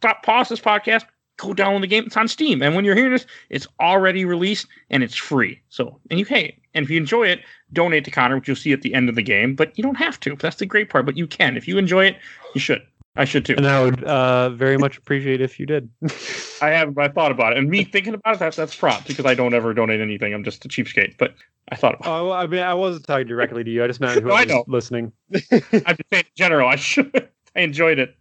[0.00, 1.04] stop, pause this podcast,
[1.36, 2.04] go download the game.
[2.06, 2.62] It's on Steam.
[2.62, 5.60] And when you're hearing this, it's already released and it's free.
[5.68, 7.40] So, and you hey, and if you enjoy it,
[7.72, 9.54] donate to Connor, which you'll see at the end of the game.
[9.56, 10.36] But you don't have to.
[10.36, 11.06] That's the great part.
[11.06, 11.56] But you can.
[11.56, 12.18] If you enjoy it,
[12.54, 12.82] you should.
[13.16, 13.54] I should too.
[13.56, 15.88] And I would uh, very much appreciate if you did.
[16.62, 16.96] I have.
[16.98, 19.54] I thought about it, and me thinking about it, that's that's props because I don't
[19.54, 20.34] ever donate anything.
[20.34, 21.16] I'm just a cheapskate.
[21.18, 21.34] But
[21.70, 21.96] I thought.
[21.96, 23.82] About oh, I mean, I wasn't talking directly to you.
[23.82, 25.12] I just meant who no, I was listening.
[25.32, 26.68] I'm just saying in general.
[26.68, 27.28] I should.
[27.56, 28.14] I enjoyed it.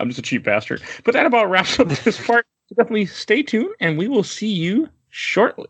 [0.00, 0.82] I'm just a cheap bastard.
[1.04, 2.44] But that about wraps up this part.
[2.76, 5.68] Definitely stay tuned, and we will see you shortly.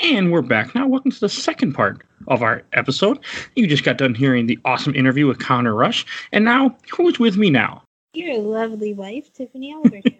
[0.00, 0.86] And we're back now.
[0.86, 3.18] Welcome to the second part of our episode.
[3.54, 6.06] You just got done hearing the awesome interview with Connor Rush.
[6.32, 7.82] And now, who's with me now?
[8.14, 10.16] Your lovely wife, Tiffany Albertin.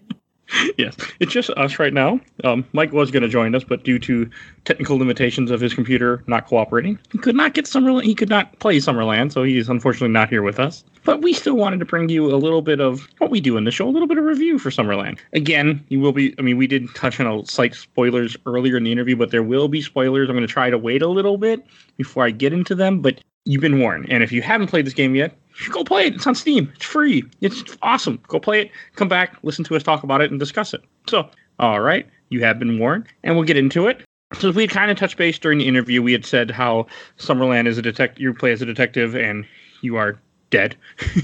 [0.78, 2.20] Yes, it's just us right now.
[2.44, 4.28] Um, Mike was going to join us, but due to
[4.64, 8.04] technical limitations of his computer not cooperating, he could not get Summerland.
[8.04, 10.84] He could not play Summerland, so he's unfortunately not here with us.
[11.04, 13.64] But we still wanted to bring you a little bit of what we do in
[13.64, 15.18] the show, a little bit of review for Summerland.
[15.32, 16.34] Again, you will be.
[16.38, 19.42] I mean, we did touch on a slight spoilers earlier in the interview, but there
[19.42, 20.28] will be spoilers.
[20.28, 21.64] I'm going to try to wait a little bit
[21.96, 24.06] before I get into them, but you've been warned.
[24.10, 25.36] And if you haven't played this game yet,
[25.70, 26.14] go play it.
[26.14, 26.72] It's on Steam.
[26.74, 27.24] It's free.
[27.40, 28.20] It's awesome.
[28.28, 28.70] Go play it.
[28.96, 30.82] Come back, listen to us talk about it, and discuss it.
[31.08, 34.02] So, all right, you have been warned, and we'll get into it.
[34.38, 36.02] So we kind of touched base during the interview.
[36.02, 36.86] We had said how
[37.18, 38.20] Summerland is a detective.
[38.20, 39.46] You play as a detective, and
[39.82, 40.18] you are
[40.50, 40.76] dead.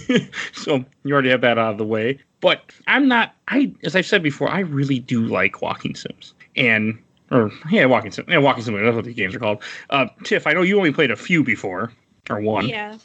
[0.53, 2.19] so you already have that out of the way.
[2.41, 3.35] But I'm not.
[3.49, 6.99] I, as I've said before, I really do like walking sims, and
[7.31, 8.27] or yeah, walking sim.
[8.29, 8.87] Yeah, walking simulator.
[8.87, 9.63] That's what these games are called.
[9.91, 11.93] Uh, Tiff, I know you only played a few before
[12.31, 12.69] or one.
[12.69, 12.99] Yeah.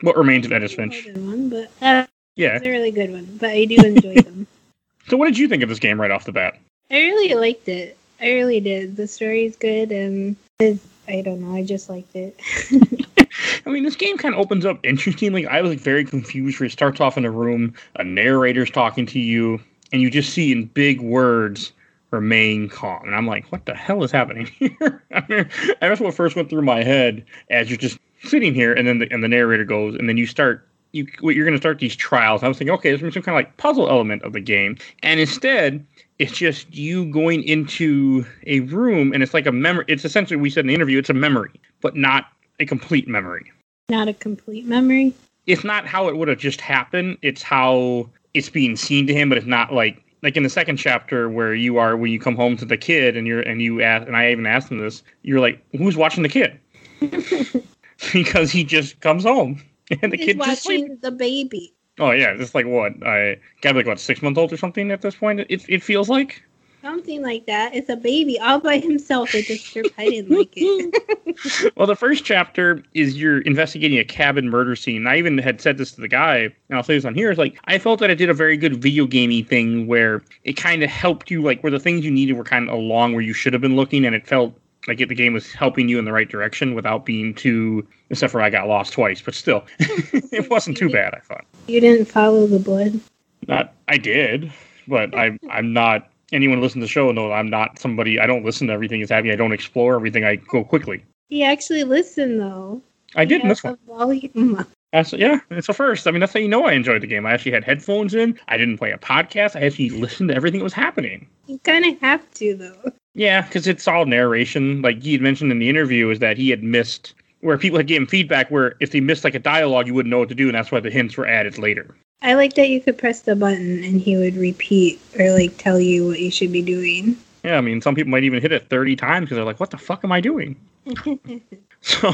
[0.00, 1.06] What remains of Edith Finch?
[1.14, 3.38] One, but uh, yeah, it's a really good one.
[3.40, 4.46] But I do enjoy them.
[5.08, 6.58] So, what did you think of this game right off the bat?
[6.90, 7.98] I really liked it.
[8.22, 8.96] I really did.
[8.96, 11.54] The story's good, and I don't know.
[11.54, 12.40] I just liked it.
[13.66, 15.46] I mean, this game kind of opens up interestingly.
[15.46, 16.58] I was like very confused.
[16.58, 19.60] Where it starts off in a room, a narrator's talking to you,
[19.92, 21.72] and you just see in big words
[22.10, 23.02] remain calm.
[23.04, 25.02] And I'm like, what the hell is happening here?
[25.12, 27.98] I mean, that's what first went through my head as you're just
[28.28, 30.68] sitting here, and then the, and the narrator goes, and then you start.
[30.92, 32.44] You, you're going to start these trials.
[32.44, 35.18] I was thinking, okay, there's some kind of like puzzle element of the game, and
[35.18, 35.84] instead,
[36.20, 39.84] it's just you going into a room, and it's like a memory.
[39.88, 42.26] It's essentially we said in the interview, it's a memory, but not
[42.60, 43.50] a complete memory.
[43.88, 45.12] Not a complete memory.
[45.46, 47.18] It's not how it would have just happened.
[47.22, 50.78] It's how it's being seen to him, but it's not like like in the second
[50.78, 53.82] chapter where you are when you come home to the kid and you're and you
[53.82, 56.58] ask and I even asked him this, you're like, who's watching the kid?
[58.12, 59.62] because he just comes home
[60.02, 61.00] and the He's kid watching just sleeps.
[61.02, 61.72] the baby.
[61.98, 65.02] Oh yeah, it's like what I got like what six months old or something at
[65.02, 65.40] this point.
[65.40, 66.42] It it feels like.
[66.82, 67.74] Something like that.
[67.74, 69.34] It's a baby all by himself.
[69.34, 71.72] It just I didn't like it.
[71.76, 75.06] well, the first chapter is you're investigating a cabin murder scene.
[75.06, 77.30] I even had said this to the guy, and I'll say this on here.
[77.30, 80.54] Is like I felt that it did a very good video gamey thing where it
[80.58, 83.22] kind of helped you, like where the things you needed were kind of along where
[83.22, 84.52] you should have been looking, and it felt
[84.86, 87.86] like it, the game was helping you in the right direction without being too.
[88.10, 91.14] Except for I got lost twice, but still, it wasn't too bad.
[91.14, 91.44] I thought.
[91.66, 93.00] You didn't follow the blood.
[93.48, 94.52] Not I did,
[94.86, 98.20] but I I'm not anyone listen to the show know I'm not somebody.
[98.20, 99.32] I don't listen to everything that's happening.
[99.32, 100.24] I don't explore everything.
[100.24, 101.04] I go quickly.
[101.28, 102.82] He actually listened though.
[103.16, 103.78] I did in this one.
[103.86, 103.98] one.
[103.98, 104.66] Volume.
[104.94, 106.06] That's, yeah, it's a first.
[106.06, 107.26] I mean, that's how you know I enjoyed the game.
[107.26, 108.38] I actually had headphones in.
[108.46, 109.56] I didn't play a podcast.
[109.56, 111.26] I actually listened to everything that was happening.
[111.48, 112.92] You kind of have to though.
[113.12, 114.82] Yeah, because it's all narration.
[114.82, 117.88] Like he had mentioned in the interview, is that he had missed where people had
[117.88, 120.46] given feedback where if they missed like a dialogue, you wouldn't know what to do,
[120.46, 121.92] and that's why the hints were added later.
[122.22, 125.80] I like that you could press the button and he would repeat or like tell
[125.80, 127.16] you what you should be doing.
[127.42, 129.72] Yeah, I mean, some people might even hit it 30 times because they're like, what
[129.72, 130.54] the fuck am I doing?
[131.80, 132.12] so.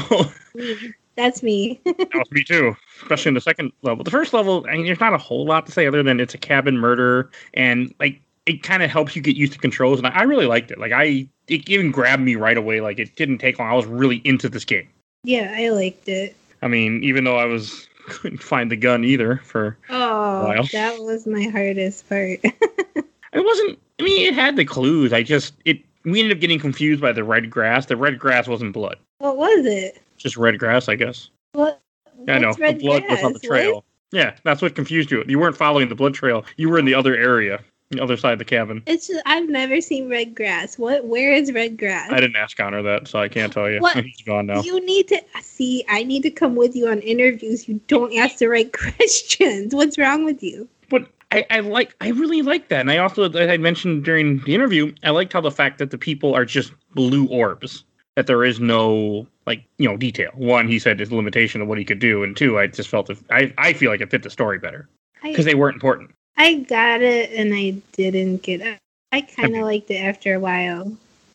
[1.21, 1.79] That's me.
[1.85, 4.03] that was me too, especially in the second level.
[4.03, 6.33] The first level, I mean, there's not a whole lot to say other than it's
[6.33, 9.99] a cabin murder and like it kind of helps you get used to controls.
[9.99, 10.79] And I really liked it.
[10.79, 12.81] Like, I, it even grabbed me right away.
[12.81, 13.69] Like, it didn't take long.
[13.69, 14.89] I was really into this game.
[15.23, 16.35] Yeah, I liked it.
[16.63, 21.27] I mean, even though I was couldn't find the gun either for oh, that was
[21.27, 22.39] my hardest part.
[22.43, 23.05] it
[23.35, 23.77] wasn't.
[23.99, 25.13] I mean, it had the clues.
[25.13, 25.81] I just it.
[26.03, 27.85] We ended up getting confused by the red grass.
[27.85, 28.97] The red grass wasn't blood.
[29.19, 30.00] What was it?
[30.21, 31.29] Just red grass, I guess.
[31.53, 31.81] What
[32.27, 33.49] I know the blood was on the grass?
[33.49, 33.57] What?
[33.57, 33.85] trail.
[34.11, 35.23] Yeah, that's what confused you.
[35.27, 36.45] You weren't following the blood trail.
[36.57, 38.83] You were in the other area, the other side of the cabin.
[38.85, 40.77] It's just I've never seen red grass.
[40.77, 41.05] What?
[41.05, 42.11] Where is red grass?
[42.11, 43.79] I didn't ask Connor that, so I can't tell you.
[43.79, 43.95] What?
[44.05, 44.61] He's gone now.
[44.61, 45.85] You need to see.
[45.87, 47.67] I need to come with you on interviews.
[47.67, 49.73] You don't ask the right questions.
[49.73, 50.67] What's wrong with you?
[50.89, 54.39] But I, I like, I really like that, and I also, as I mentioned during
[54.39, 57.85] the interview, I liked how the fact that the people are just blue orbs.
[58.15, 60.31] That there is no like you know detail.
[60.35, 63.09] One, he said his limitation of what he could do, and two, I just felt
[63.09, 64.87] it, I I feel like it fit the story better
[65.23, 66.11] because they weren't important.
[66.37, 68.77] I got it and I didn't get it.
[69.11, 70.91] I kind of liked it after a while,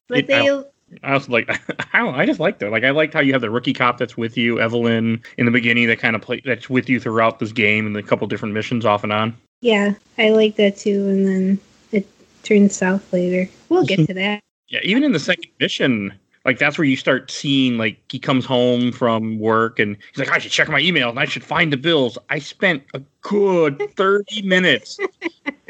[0.09, 0.65] but It- they.
[1.03, 1.49] I also like
[1.93, 2.71] I don't know, I just liked it.
[2.71, 5.51] Like I liked how you have the rookie cop that's with you, Evelyn, in the
[5.53, 8.55] beginning that kind of play that's with you throughout this game and a couple different
[8.55, 9.37] missions off and on.
[9.61, 11.09] Yeah, I like that too.
[11.09, 11.59] And then
[11.91, 12.07] it
[12.45, 13.51] turns south later.
[13.69, 14.41] We'll get to that.
[14.69, 16.15] Yeah, even in the second mission,
[16.47, 20.31] like that's where you start seeing like he comes home from work and he's like,
[20.31, 22.17] I should check my email and I should find the bills.
[22.31, 24.99] I spent a good 30 minutes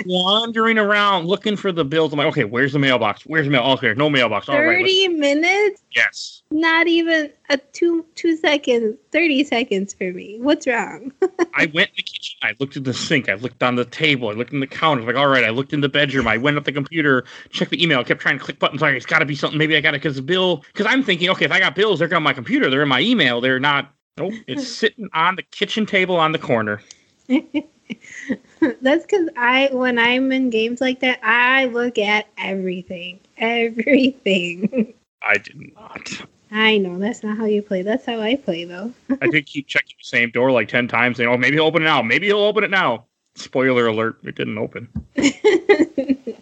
[0.04, 2.12] wandering around looking for the bills.
[2.12, 3.22] I'm like, okay, where's the mailbox?
[3.26, 3.62] Where's the mail?
[3.72, 4.48] Okay, no mailbox.
[4.48, 4.66] All right.
[4.66, 5.82] let's- Thirty minutes?
[5.94, 6.42] Yes.
[6.50, 8.96] Not even a two two seconds.
[9.10, 10.38] Thirty seconds for me.
[10.40, 11.12] What's wrong?
[11.54, 12.38] I went in the kitchen.
[12.42, 13.28] I looked at the sink.
[13.28, 14.28] I looked on the table.
[14.28, 15.02] I looked in the counter.
[15.02, 15.44] Like, all right.
[15.44, 16.28] I looked in the bedroom.
[16.28, 17.98] I went up the computer, checked the email.
[17.98, 18.80] I kept trying to click buttons.
[18.82, 19.58] Like, it's got to be something.
[19.58, 20.62] Maybe I got it because the bill.
[20.72, 22.70] Because I'm thinking, okay, if I got bills, they're on my computer.
[22.70, 23.40] They're in my email.
[23.40, 23.92] They're not.
[24.18, 24.34] Nope.
[24.46, 26.80] It's sitting on the kitchen table on the corner.
[28.80, 33.20] That's because I, when I'm in games like that, I look at everything.
[33.38, 34.94] Everything.
[35.22, 36.10] I did not.
[36.50, 37.82] I know that's not how you play.
[37.82, 38.92] That's how I play, though.
[39.20, 41.82] I did keep checking the same door like ten times, saying, "Oh, maybe he'll open
[41.82, 42.02] it now.
[42.02, 44.88] Maybe he'll open it now." Spoiler alert: It didn't open.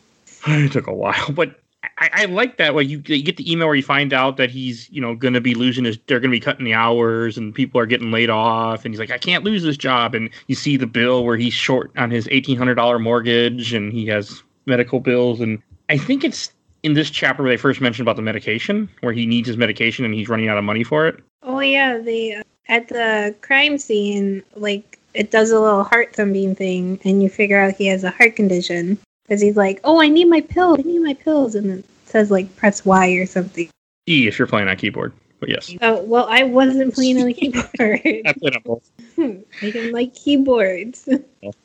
[0.46, 1.58] It took a while, but
[1.98, 2.74] I, I like that.
[2.74, 5.34] Way you, you get the email where you find out that he's, you know, going
[5.34, 5.98] to be losing his.
[6.06, 9.00] They're going to be cutting the hours, and people are getting laid off, and he's
[9.00, 12.10] like, "I can't lose this job." And you see the bill where he's short on
[12.10, 16.94] his eighteen hundred dollar mortgage, and he has medical bills, and I think it's in
[16.94, 20.14] this chapter where they first mentioned about the medication, where he needs his medication and
[20.14, 21.22] he's running out of money for it.
[21.42, 27.00] oh yeah, they at the crime scene, like it does a little heart thumping thing,
[27.04, 30.26] and you figure out he has a heart condition because he's like, "Oh, I need
[30.26, 30.78] my pills.
[30.78, 33.68] I need my pills," and it says like press Y or something.
[34.06, 37.34] E if you're playing on keyboard, but yes, Oh well, I wasn't playing on the
[37.34, 37.68] keyboard.
[37.78, 38.90] I played on both.
[39.18, 41.08] I didn't like keyboards.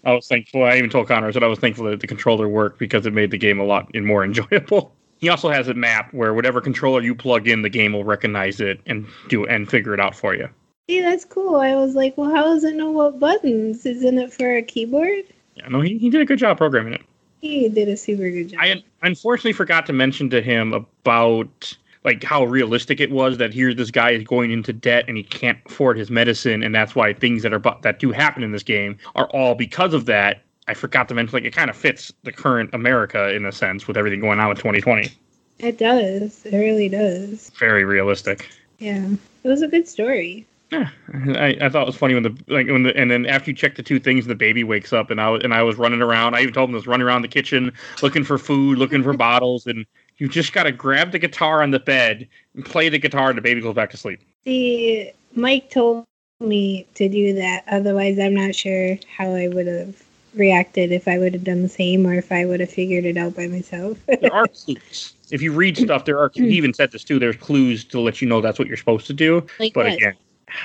[0.06, 0.63] I was thankful.
[0.63, 3.32] I even told Connor that I was thankful that the controller worked because it made
[3.32, 4.93] the game a lot more enjoyable.
[5.19, 8.62] He also has a map where whatever controller you plug in, the game will recognize
[8.62, 10.48] it and do and figure it out for you.
[10.88, 11.58] Hey, that's cool.
[11.58, 13.86] I was like, well, how does it know what buttons?
[13.86, 15.26] Isn't it for a keyboard?
[15.56, 17.02] Yeah, no, he, he did a good job programming it.
[17.41, 18.60] He did a super good job.
[18.62, 23.73] I unfortunately forgot to mention to him about like how realistic it was that here
[23.73, 27.13] this guy is going into debt and he can't afford his medicine and that's why
[27.13, 30.41] things that are that do happen in this game are all because of that.
[30.67, 33.88] I forgot to mention like it kind of fits the current America in a sense
[33.88, 35.12] with everything going on with 2020.
[35.60, 36.45] It does.
[36.45, 37.49] It really does.
[37.58, 38.49] Very realistic.
[38.78, 39.10] Yeah.
[39.43, 40.45] It was a good story.
[40.71, 43.49] Yeah, I, I thought it was funny when the like when the and then after
[43.49, 45.77] you check the two things, the baby wakes up and I was and I was
[45.77, 46.36] running around.
[46.36, 49.13] I even told him I was running around the kitchen looking for food, looking for
[49.17, 49.86] bottles, and
[50.17, 53.41] you just gotta grab the guitar on the bed and play the guitar, and the
[53.41, 54.21] baby goes back to sleep.
[54.43, 56.05] See, Mike told
[56.39, 57.63] me to do that.
[57.67, 60.01] Otherwise, I'm not sure how I would have
[60.36, 63.17] reacted if I would have done the same or if I would have figured it
[63.17, 63.97] out by myself.
[64.05, 65.13] There are clues.
[65.32, 66.32] If you read stuff, there are.
[66.34, 67.17] He even said this too.
[67.19, 69.45] There's clues to let you know that's what you're supposed to do.
[69.60, 69.93] like But what?
[69.95, 70.15] again,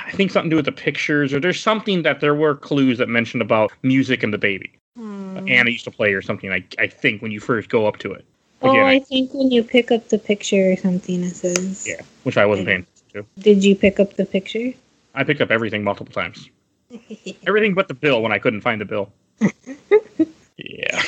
[0.06, 2.98] I think something to do with the pictures, or there's something that there were clues
[2.98, 4.70] that mentioned about music and the baby.
[4.96, 5.38] Hmm.
[5.48, 6.50] Anna used to play or something.
[6.52, 8.24] I I think when you first go up to it.
[8.62, 11.86] oh, Again, I think when you pick up the picture or something, it says.
[11.86, 13.42] Yeah, which I wasn't paying attention to.
[13.42, 14.72] Did you pick up the picture?
[15.14, 16.48] I picked up everything multiple times.
[17.46, 19.10] Everything but the bill when I couldn't find the bill.
[20.56, 21.02] yeah.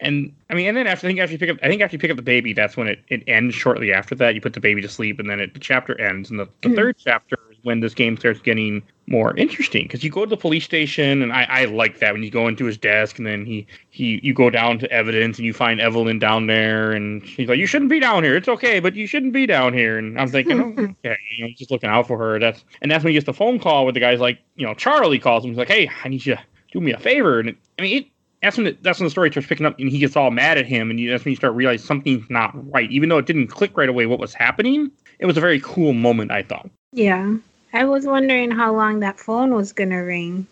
[0.00, 1.94] And I mean, and then after I think after you pick up, I think after
[1.96, 3.54] you pick up the baby, that's when it, it ends.
[3.54, 6.30] Shortly after that, you put the baby to sleep, and then it, the chapter ends.
[6.30, 6.76] And the, the Mhm.
[6.76, 10.64] third chapter when this game starts getting more interesting because you go to the police
[10.64, 13.66] station, and I, I like that when you go into his desk, and then he
[13.90, 17.58] he you go down to evidence, and you find Evelyn down there, and she's like,
[17.58, 18.36] "You shouldn't be down here.
[18.36, 21.50] It's okay, but you shouldn't be down here." And I'm thinking, oh, okay, you know,
[21.56, 22.38] just looking out for her.
[22.38, 24.74] That's and that's when he gets the phone call where the guy's like, you know,
[24.74, 25.50] Charlie calls him.
[25.50, 26.42] He's like, "Hey, I need you to
[26.72, 28.06] do me a favor." And it, I mean, it,
[28.42, 30.58] that's when it, that's when the story starts picking up, and he gets all mad
[30.58, 32.90] at him, and you, that's when you start realizing something's not right.
[32.90, 35.92] Even though it didn't click right away what was happening, it was a very cool
[35.94, 36.30] moment.
[36.30, 36.68] I thought.
[36.92, 37.36] Yeah.
[37.72, 40.46] I was wondering how long that phone was going to ring.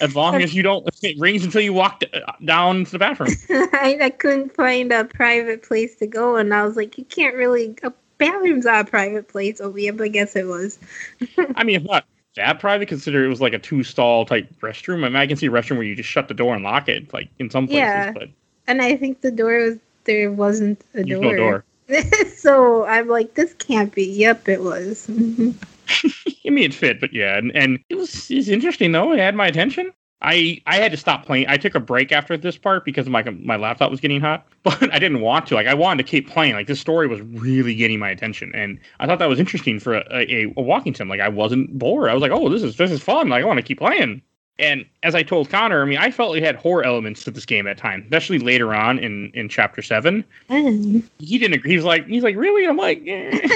[0.00, 3.30] As long as you don't, it rings until you walk uh, down to the bathroom.
[3.50, 7.36] I, I couldn't find a private place to go, and I was like, you can't
[7.36, 7.76] really.
[7.84, 9.60] A bathroom's not a private place.
[9.60, 10.78] Oh, yeah, but I guess it was.
[11.54, 12.04] I mean, it's not
[12.34, 15.04] that private, consider it was like a two stall type restroom.
[15.04, 16.88] I mean, I can see a restroom where you just shut the door and lock
[16.88, 18.12] it, like in some places, Yeah.
[18.12, 18.28] but
[18.66, 21.22] And I think the door was there wasn't a there's door.
[21.32, 21.64] no door.
[22.36, 24.04] so I'm like, this can't be.
[24.04, 25.08] Yep, it was.
[25.08, 29.12] I mean, it fit, but yeah, and, and it was it's interesting though.
[29.12, 29.92] It had my attention.
[30.22, 31.46] I I had to stop playing.
[31.48, 34.92] I took a break after this part because my my laptop was getting hot, but
[34.92, 35.54] I didn't want to.
[35.54, 36.54] Like I wanted to keep playing.
[36.54, 39.94] Like this story was really getting my attention, and I thought that was interesting for
[39.94, 41.08] a, a, a walking sim.
[41.08, 42.08] Like I wasn't bored.
[42.08, 43.28] I was like, oh, this is this is fun.
[43.28, 44.22] Like I want to keep playing.
[44.62, 47.44] And as I told Connor, I mean, I felt it had horror elements to this
[47.44, 50.24] game at times, especially later on in in chapter seven.
[50.48, 51.72] And He didn't agree.
[51.72, 52.64] He's like, he's like, really?
[52.66, 53.48] I'm like, eh.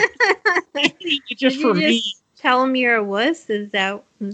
[1.36, 2.02] just for you me.
[2.36, 3.48] Tell him you're a wuss.
[3.48, 4.02] Is that?
[4.20, 4.30] yeah,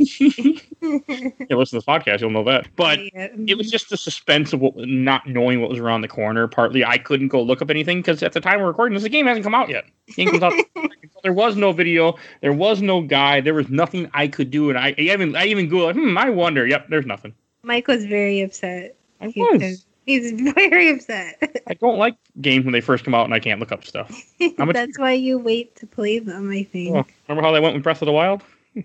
[0.80, 2.66] listen to this podcast, you'll know that.
[2.74, 6.48] But it was just the suspense of what, not knowing what was around the corner.
[6.48, 9.08] Partly, I couldn't go look up anything because at the time we're recording this, the
[9.08, 9.84] game hasn't come out yet.
[10.08, 10.52] The game comes out.
[11.22, 13.40] there was no video, there was no guy.
[13.40, 16.30] there was nothing I could do, and I, I even I even go, hmm, I
[16.30, 16.66] wonder.
[16.66, 17.34] Yep, there's nothing.
[17.64, 18.96] Mike was very upset.
[19.20, 19.86] I He was.
[20.04, 21.62] He's very upset.
[21.68, 24.10] I don't like games when they first come out and I can't look up stuff.
[24.58, 26.50] That's why you wait to play them.
[26.50, 26.96] I think.
[26.96, 28.42] Oh, remember how they went with Breath of the Wild?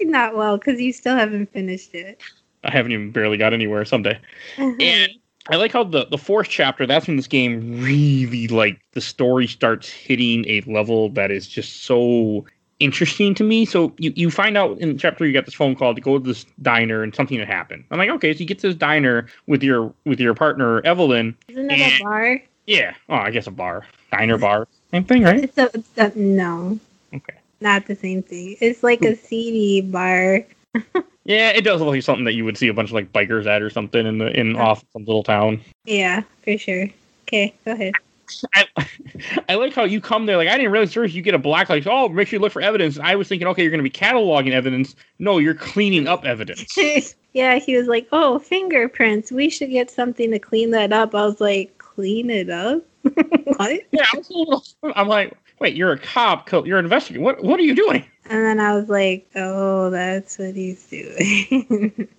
[0.00, 2.20] Not well because you still haven't finished it.
[2.64, 3.84] I haven't even barely got anywhere.
[3.86, 4.18] Someday.
[4.58, 5.12] And
[5.50, 6.86] I like how the the fourth chapter.
[6.86, 11.84] That's when this game really like the story starts hitting a level that is just
[11.84, 12.44] so
[12.80, 13.64] interesting to me.
[13.64, 16.24] So you, you find out in chapter you got this phone call to go to
[16.24, 17.84] this diner and something had happened.
[17.90, 21.36] I'm like, okay, so you get to this diner with your with your partner Evelyn.
[21.48, 22.42] Isn't it and- a bar?
[22.66, 25.42] Yeah, oh, I guess a bar, diner bar, same thing, right?
[25.44, 26.78] It's a, it's a no,
[27.14, 27.32] Okay.
[27.62, 28.56] not the same thing.
[28.60, 30.44] It's like a seedy bar.
[31.28, 33.44] Yeah, it does look like something that you would see a bunch of like bikers
[33.44, 35.60] at or something in the in off some little town.
[35.84, 36.88] Yeah, for sure.
[37.24, 37.92] Okay, go ahead.
[38.54, 38.66] I,
[39.50, 40.38] I like how you come there.
[40.38, 41.86] Like I didn't realize first you get a black light.
[41.86, 42.96] Oh, make sure you look for evidence.
[42.96, 44.96] And I was thinking, okay, you're going to be cataloging evidence.
[45.18, 46.74] No, you're cleaning up evidence.
[47.34, 49.30] yeah, he was like, "Oh, fingerprints.
[49.30, 52.82] We should get something to clean that up." I was like, "Clean it up?
[53.02, 54.64] what?" yeah, I was a little,
[54.96, 56.46] I'm like, wait, you're a cop.
[56.46, 57.22] co- You're an investigator.
[57.22, 58.04] What What are you doing?
[58.30, 62.08] And then I was like, "Oh, that's what he's doing."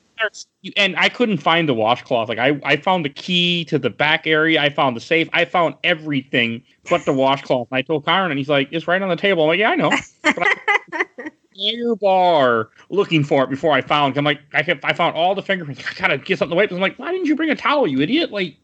[0.75, 2.27] And I couldn't find the washcloth.
[2.27, 4.61] Like I, I found the key to the back area.
[4.61, 5.29] I found the safe.
[5.31, 7.69] I found everything but the washcloth.
[7.71, 9.69] And I told Connor, and he's like, "It's right on the table." I'm like, "Yeah,
[9.69, 9.91] I know."
[11.57, 14.17] Air bar looking for it before I found.
[14.17, 15.83] I'm like, I kept, I found all the fingerprints.
[15.89, 16.71] I gotta get something to wipe.
[16.71, 18.29] I'm like, why didn't you bring a towel, you idiot?
[18.31, 18.57] Like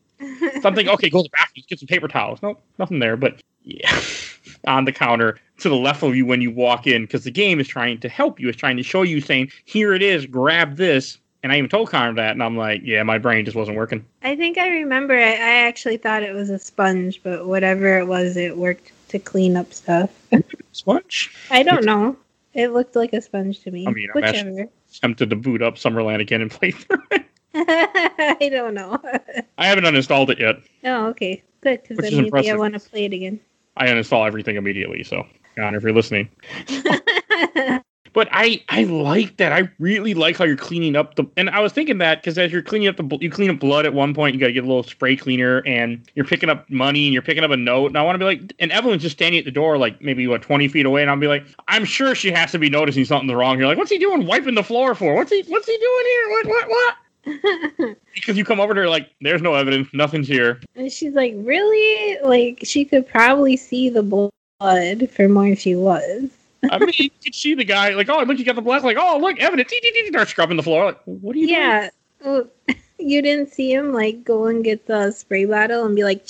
[0.61, 0.87] something.
[0.87, 2.39] Okay, go to the bathroom, get some paper towels.
[2.41, 3.17] Nope, nothing there.
[3.17, 3.99] But yeah,
[4.67, 7.59] on the counter to the left of you when you walk in, because the game
[7.59, 8.49] is trying to help you.
[8.49, 10.25] It's trying to show you, saying, "Here it is.
[10.25, 13.55] Grab this." And I even told Connor that, and I'm like, yeah, my brain just
[13.55, 14.03] wasn't working.
[14.23, 15.13] I think I remember.
[15.13, 19.19] I, I actually thought it was a sponge, but whatever it was, it worked to
[19.19, 20.09] clean up stuff.
[20.71, 21.31] Sponge.
[21.51, 22.17] I don't know.
[22.55, 23.85] It looked like a sponge to me.
[23.85, 24.69] I mean, I'm Whichever.
[25.01, 27.25] Tempted to boot up Summerland again and play through it.
[27.53, 28.99] I don't know.
[29.57, 30.55] I haven't uninstalled it yet.
[30.83, 31.43] oh, okay.
[31.61, 33.39] Good, because then maybe I want to play it again.
[33.77, 35.03] I uninstall everything immediately.
[35.03, 35.25] So,
[35.55, 36.29] Connor, if you're listening.
[38.15, 39.51] But I I like that.
[39.51, 41.25] I really like how you're cleaning up the.
[41.35, 43.85] And I was thinking that because as you're cleaning up the, you clean up blood
[43.85, 44.33] at one point.
[44.33, 47.21] You got to get a little spray cleaner, and you're picking up money, and you're
[47.21, 47.87] picking up a note.
[47.87, 50.25] And I want to be like, and Evelyn's just standing at the door, like maybe
[50.27, 53.03] what 20 feet away, and I'll be like, I'm sure she has to be noticing
[53.03, 53.59] something's wrong.
[53.59, 55.13] You're like, what's he doing, wiping the floor for?
[55.13, 56.29] What's he What's he doing here?
[56.29, 56.95] What What What?
[58.15, 60.61] Because you come over to her like, there's no evidence, nothing's here.
[60.75, 62.17] and she's like, really?
[62.23, 66.29] Like, she could probably see the blood from where she was.
[66.71, 68.97] I mean, you could see the guy like, oh, look, you got the black, like,
[68.99, 69.71] oh, look, evidence.
[70.09, 70.85] Start scrubbing the floor.
[70.85, 71.59] Like, what are you doing?
[71.59, 72.41] Yeah.
[72.97, 76.25] You didn't see him, like, go and get the spray bottle and be like,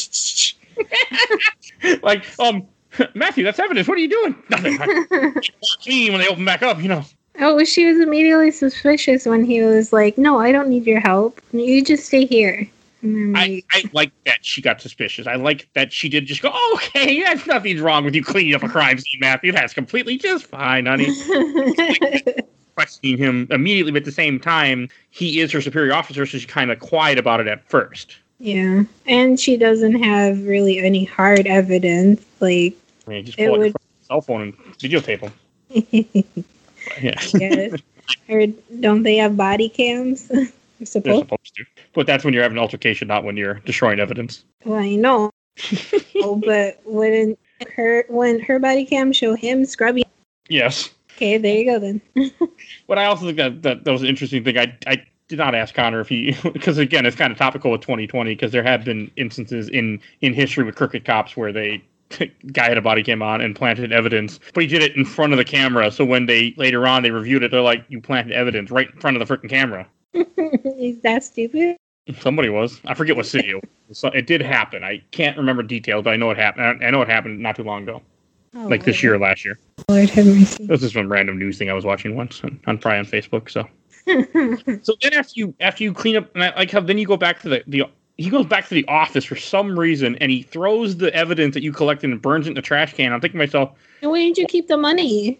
[2.01, 2.67] like, um,
[3.13, 3.87] Matthew, that's evidence.
[3.87, 4.35] What are you doing?
[4.49, 4.77] Nothing.
[5.83, 7.05] Clean when they open back up, you know.
[7.39, 11.41] Oh, she was immediately suspicious when he was like, "No, I don't need your help.
[11.51, 12.67] You just stay here."
[13.03, 13.61] I'm I,
[13.93, 15.27] like, that she got suspicious.
[15.27, 18.55] I like that she did just go, oh, okay, that's nothing's wrong with you cleaning
[18.55, 19.51] up a crime scene, Matthew.
[19.51, 21.05] That's completely just fine, honey.
[22.75, 26.47] Questioning him immediately, but at the same time, he is her superior officer, so she's
[26.47, 28.15] kind of quiet about it at first.
[28.39, 32.25] yeah, and she doesn't have really any hard evidence.
[32.39, 32.73] Like,
[33.05, 36.33] I mean, just It pull your would- cell phone and videotape him.
[37.01, 37.81] Yeah, yes.
[38.29, 38.47] or
[38.79, 40.27] don't they have body cams?
[40.79, 41.65] They're supposed to.
[41.93, 44.43] But that's when you're having an altercation, not when you're destroying evidence.
[44.65, 45.31] Well, I know.
[46.17, 47.39] oh, but wouldn't
[47.75, 50.03] her when her body cam show him scrubbing?
[50.49, 50.89] Yes.
[51.15, 52.01] Okay, there you go then.
[52.87, 54.57] But I also think that that, that was an interesting thing.
[54.57, 57.81] I I did not ask Connor if he because again it's kind of topical with
[57.81, 61.81] 2020 because there have been instances in in history with crooked cops where they
[62.51, 65.33] guy had a body cam on and planted evidence, but he did it in front
[65.33, 65.91] of the camera.
[65.91, 68.99] So when they later on they reviewed it, they're like, "You planted evidence right in
[68.99, 71.77] front of the freaking camera." Is that stupid?
[72.19, 72.79] Somebody was.
[72.85, 73.69] I forget what city it.
[73.91, 74.83] So it did happen.
[74.83, 76.83] I can't remember details, but I know it happened.
[76.83, 78.01] I know it happened not too long ago,
[78.55, 79.59] Oh, like this year or last year.
[79.89, 80.63] Lord have mercy.
[80.63, 83.05] It was just some random news thing I was watching once on, on probably on
[83.05, 83.49] Facebook.
[83.49, 83.67] So,
[84.83, 87.17] so then after you after you clean up, and I like how then you go
[87.17, 87.83] back to the the
[88.17, 91.63] he goes back to the office for some reason, and he throws the evidence that
[91.63, 93.11] you collected and burns it in the trash can.
[93.11, 95.39] I'm thinking to myself, and where didn't you keep the money?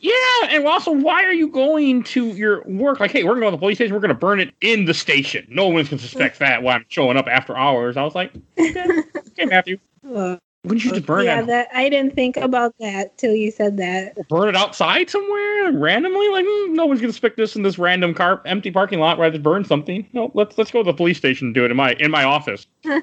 [0.00, 0.12] yeah,
[0.48, 3.00] and also why are you going to your work?
[3.00, 3.94] Like, hey, we're going to go to the police station.
[3.94, 5.46] We're going to burn it in the station.
[5.48, 7.96] No one's going to suspect that while I'm showing up after hours.
[7.96, 8.84] I was like, okay,
[9.16, 11.24] okay Matthew, Oh, wouldn't you just burn it?
[11.24, 11.46] yeah, that?
[11.46, 14.16] that I didn't think about that till you said that.
[14.28, 16.28] burn it outside somewhere randomly?
[16.28, 19.26] Like mm, no one's gonna stick this in this random car empty parking lot where
[19.26, 20.06] I just burn something.
[20.12, 22.24] No, let's let's go to the police station and do it in my in my
[22.24, 22.66] office.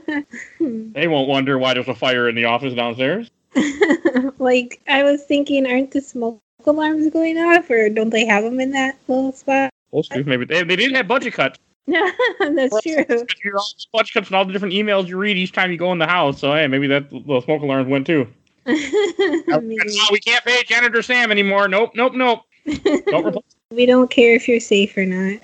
[0.59, 3.31] They won't wonder why there's a fire in the office downstairs.
[4.39, 8.59] like I was thinking, aren't the smoke alarms going off, or don't they have them
[8.59, 9.71] in that little spot?
[9.89, 11.59] Supposed to, maybe they, they did have budget cuts.
[12.39, 13.25] That's true.
[13.43, 15.91] You're all budget cuts and all the different emails you read each time you go
[15.91, 16.39] in the house.
[16.39, 18.27] So hey, maybe that the smoke alarms went too.
[18.65, 19.45] Maybe.
[19.49, 21.67] Oh, we can't pay janitor Sam anymore.
[21.67, 22.41] Nope, nope, nope.
[23.07, 25.39] Don't we don't care if you're safe or not.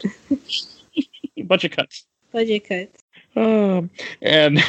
[1.45, 2.05] budget cuts.
[2.31, 3.03] Budget cuts.
[3.35, 3.89] Um,
[4.21, 4.59] and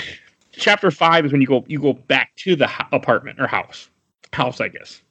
[0.53, 3.91] chapter five is when you go you go back to the ho- apartment or house,
[4.33, 5.03] house, I guess.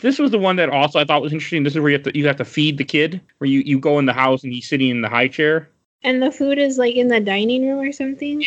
[0.00, 1.62] This was the one that also I thought was interesting.
[1.62, 3.78] This is where you have to you have to feed the kid, where you you
[3.78, 5.68] go in the house and he's sitting in the high chair.
[6.04, 8.44] And the food is like in the dining room or something.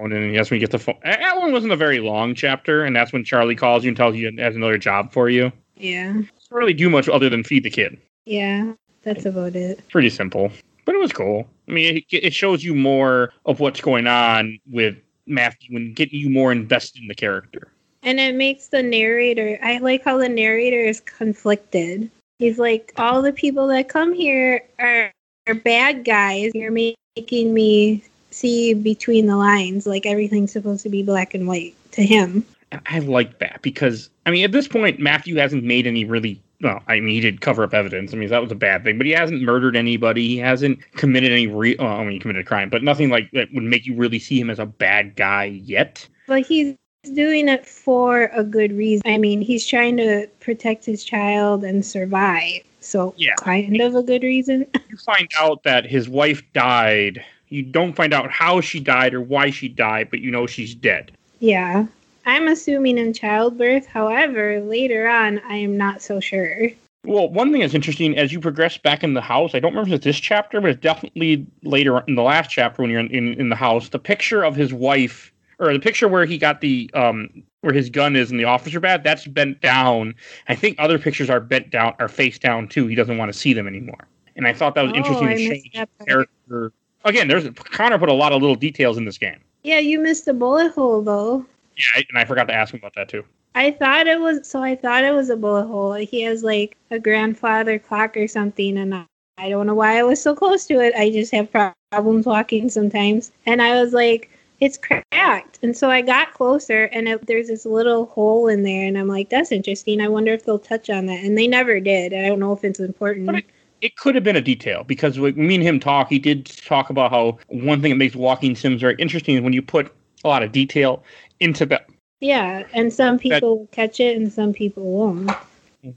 [0.00, 0.98] And that's when you get the phone.
[1.04, 4.16] That one wasn't a very long chapter, and that's when Charlie calls you and tells
[4.16, 5.52] you he has another job for you.
[5.76, 6.12] Yeah.
[6.12, 7.96] Doesn't really do much other than feed the kid.
[8.26, 8.72] Yeah.
[9.04, 9.86] That's about it.
[9.90, 10.50] Pretty simple,
[10.86, 11.46] but it was cool.
[11.68, 14.96] I mean, it, it shows you more of what's going on with
[15.26, 17.70] Matthew and getting you more invested in the character.
[18.02, 22.10] And it makes the narrator, I like how the narrator is conflicted.
[22.38, 25.12] He's like, all the people that come here are,
[25.46, 26.52] are bad guys.
[26.54, 31.74] You're making me see between the lines, like everything's supposed to be black and white
[31.92, 32.44] to him.
[32.86, 36.40] I like that because I mean, at this point, Matthew hasn't made any really.
[36.60, 38.14] Well, I mean, he did cover up evidence.
[38.14, 40.28] I mean, that was a bad thing, but he hasn't murdered anybody.
[40.28, 41.46] He hasn't committed any.
[41.46, 41.76] real.
[41.78, 43.94] well, oh, I mean, he committed a crime, but nothing like that would make you
[43.94, 46.08] really see him as a bad guy yet.
[46.26, 46.74] But he's
[47.14, 49.02] doing it for a good reason.
[49.04, 52.62] I mean, he's trying to protect his child and survive.
[52.80, 53.34] So, Yeah.
[53.36, 54.66] kind of a good reason.
[54.94, 57.24] You find out that his wife died.
[57.48, 60.72] You don't find out how she died or why she died, but you know she's
[60.72, 61.10] dead.
[61.40, 61.86] yeah.
[62.26, 63.86] I'm assuming in childbirth.
[63.86, 66.70] However, later on, I am not so sure.
[67.04, 69.90] Well, one thing that's interesting as you progress back in the house, I don't remember
[69.90, 73.08] if it's this chapter, but it's definitely later in the last chapter when you're in,
[73.08, 73.88] in, in the house.
[73.88, 77.90] The picture of his wife, or the picture where he got the um where his
[77.90, 80.14] gun is in the officer bag, that's bent down.
[80.48, 82.86] I think other pictures are bent down, are face down too.
[82.86, 84.06] He doesn't want to see them anymore.
[84.36, 86.72] And I thought that was Oh, interesting I to change character.
[87.04, 89.38] Again, there's Connor put a lot of little details in this game.
[89.62, 91.44] Yeah, you missed the bullet hole though.
[91.76, 93.24] Yeah, I- and I forgot to ask him about that too.
[93.54, 94.62] I thought it was so.
[94.62, 95.92] I thought it was a bullet hole.
[95.94, 99.04] He has like a grandfather clock or something, and I,
[99.38, 100.92] I don't know why I was so close to it.
[100.96, 104.28] I just have problems walking sometimes, and I was like,
[104.58, 105.60] it's cracked.
[105.62, 109.06] And so I got closer, and it, there's this little hole in there, and I'm
[109.08, 110.00] like, that's interesting.
[110.00, 112.12] I wonder if they'll touch on that, and they never did.
[112.12, 113.26] I don't know if it's important.
[113.26, 113.44] But it-
[113.84, 116.88] it could have been a detail because when me and him talk, he did talk
[116.88, 120.28] about how one thing that makes walking sims very interesting is when you put a
[120.28, 121.04] lot of detail
[121.38, 121.78] into the.
[122.20, 125.30] yeah, and some people will catch it, and some people won't.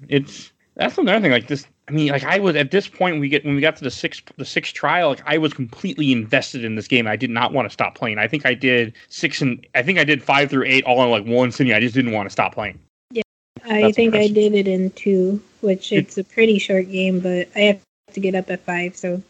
[0.10, 1.32] It's that's another thing.
[1.32, 3.62] Like this, I mean, like I was at this point when we get when we
[3.62, 7.08] got to the sixth the sixth trial, like I was completely invested in this game.
[7.08, 8.18] I did not want to stop playing.
[8.18, 11.10] I think I did six and I think I did five through eight all in
[11.10, 11.72] like one sitting.
[11.72, 12.80] I just didn't want to stop playing.
[13.12, 13.24] Yeah,
[13.64, 17.48] I That's think I did it in two, which it's a pretty short game, but
[17.56, 17.82] I have
[18.14, 19.22] to get up at five, so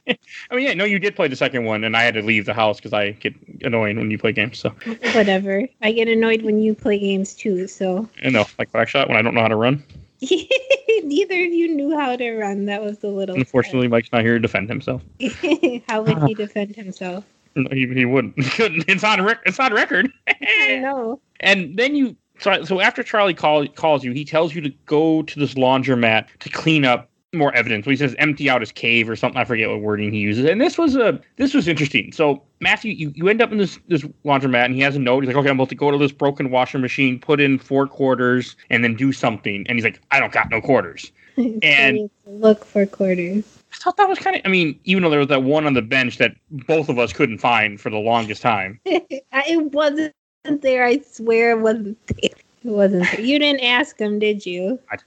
[0.08, 0.16] I
[0.54, 2.54] mean, yeah, no, you did play the second one, and I had to leave the
[2.54, 4.58] house because I get annoying when you play games.
[4.58, 4.70] So
[5.14, 5.66] whatever.
[5.80, 9.22] I get annoyed when you play games too, so I know, like Backshot, when I
[9.22, 9.82] don't know how to run.
[11.02, 12.66] neither of you knew how to run.
[12.66, 13.36] That was the little.
[13.36, 15.02] Unfortunately, Mike's not here to defend himself.
[15.88, 17.24] how would he defend himself?
[17.54, 18.38] No, he, he wouldn't.
[18.42, 18.84] He couldn't.
[18.88, 20.10] It's on rec- It's on record.
[20.28, 21.20] I know.
[21.40, 25.22] and then you so, so after Charlie call, calls you, he tells you to go
[25.22, 27.86] to this laundromat to clean up more evidence.
[27.86, 29.40] He says empty out his cave or something.
[29.40, 30.44] I forget what wording he uses.
[30.44, 32.12] And this was a this was interesting.
[32.12, 35.22] So Matthew, you, you end up in this this laundromat and he has a note.
[35.22, 37.86] He's like, okay, I'm about to go to this broken washer machine, put in four
[37.86, 39.64] quarters, and then do something.
[39.68, 41.10] And he's like, I don't got no quarters.
[41.62, 43.44] And- you have to look for quarters.
[43.72, 44.42] I thought that was kind of.
[44.44, 47.14] I mean, even though there was that one on the bench that both of us
[47.14, 48.78] couldn't find for the longest time.
[49.44, 50.14] It wasn't
[50.44, 50.84] there.
[50.84, 52.30] I swear it wasn't there.
[52.30, 53.20] It wasn't there.
[53.20, 54.78] You didn't ask him, did you?
[54.90, 54.98] I-.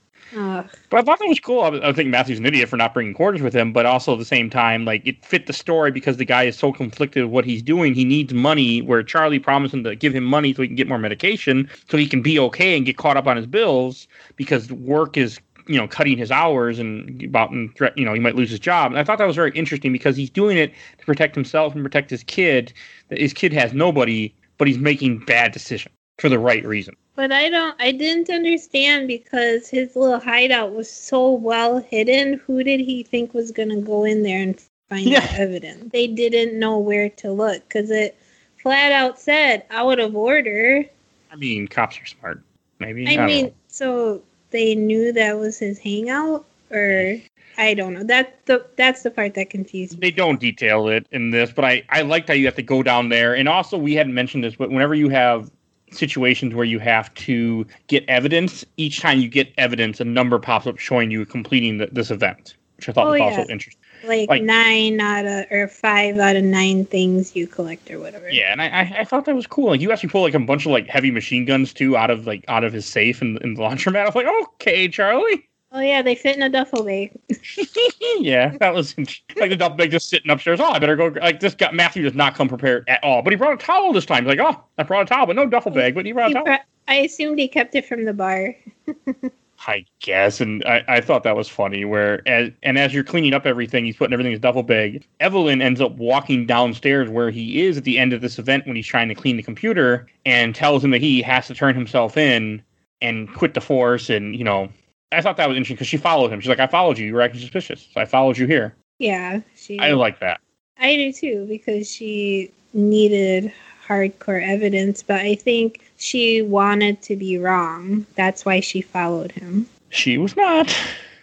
[0.90, 1.60] But I thought that was cool.
[1.62, 4.12] I, was- I think Matthew's an idiot for not bringing quarters with him, but also
[4.14, 7.24] at the same time, like it fit the story because the guy is so conflicted
[7.24, 7.94] with what he's doing.
[7.94, 8.82] He needs money.
[8.82, 11.96] Where Charlie promised him to give him money so he can get more medication, so
[11.96, 15.76] he can be okay and get caught up on his bills because work is you
[15.78, 18.90] know cutting his hours and about and threat you know he might lose his job.
[18.92, 21.84] And I thought that was very interesting because he's doing it to protect himself and
[21.84, 22.72] protect his kid.
[23.10, 26.96] His kid has nobody, but he's making bad decisions for the right reason.
[27.14, 27.74] But I don't.
[27.80, 32.34] I didn't understand because his little hideout was so well hidden.
[32.46, 35.20] Who did he think was gonna go in there and find Yeah.
[35.20, 35.92] the evidence?
[35.92, 38.16] They didn't know where to look because it
[38.56, 40.84] flat out said out of order.
[41.30, 42.42] I mean, cops are smart.
[42.78, 43.52] Maybe I don't mean, know.
[43.68, 47.18] so they knew that was his hangout, or
[47.58, 48.04] I don't know.
[48.04, 49.98] That's the that's the part that confused me.
[50.00, 52.82] they don't detail it in this, but I I liked how you have to go
[52.82, 55.50] down there, and also we hadn't mentioned this, but whenever you have
[55.92, 60.66] situations where you have to get evidence, each time you get evidence, a number pops
[60.66, 63.24] up showing you completing the, this event, which I thought Oh, was yeah.
[63.26, 63.80] also interesting.
[64.04, 68.28] Like, like- nine out of or five out of nine things you collect or whatever.
[68.30, 69.70] Yeah, and I, I I thought that was cool.
[69.70, 72.26] Like you actually pull like a bunch of like heavy machine guns too out of
[72.26, 74.02] like out of his safe in, in the laundromat.
[74.02, 75.45] I was like, okay, Charlie.
[75.72, 77.12] Oh yeah, they fit in a duffel bag.
[78.18, 80.60] yeah, that was like the duffel bag just sitting upstairs.
[80.60, 81.08] Oh, I better go.
[81.08, 83.92] Like this guy Matthew does not come prepared at all, but he brought a towel
[83.92, 84.24] this time.
[84.24, 85.94] He's like, oh, I brought a towel, but no duffel bag.
[85.94, 86.58] But he brought a towel.
[86.88, 88.54] I assumed he kept it from the bar.
[89.66, 91.84] I guess, and I, I thought that was funny.
[91.84, 95.06] Where as and as you're cleaning up everything, he's putting everything in his duffel bag.
[95.20, 98.76] Evelyn ends up walking downstairs where he is at the end of this event when
[98.76, 102.16] he's trying to clean the computer, and tells him that he has to turn himself
[102.16, 102.62] in
[103.00, 104.10] and quit the force.
[104.10, 104.68] And you know,
[105.12, 106.40] I thought that was interesting because she followed him.
[106.40, 107.06] She's like, "I followed you.
[107.06, 109.78] You were acting suspicious, so I followed you here." Yeah, she.
[109.78, 110.40] I like that.
[110.78, 113.52] I do too because she needed
[113.86, 118.06] hardcore evidence, but I think she wanted to be wrong.
[118.16, 119.68] That's why she followed him.
[119.90, 120.74] She was not.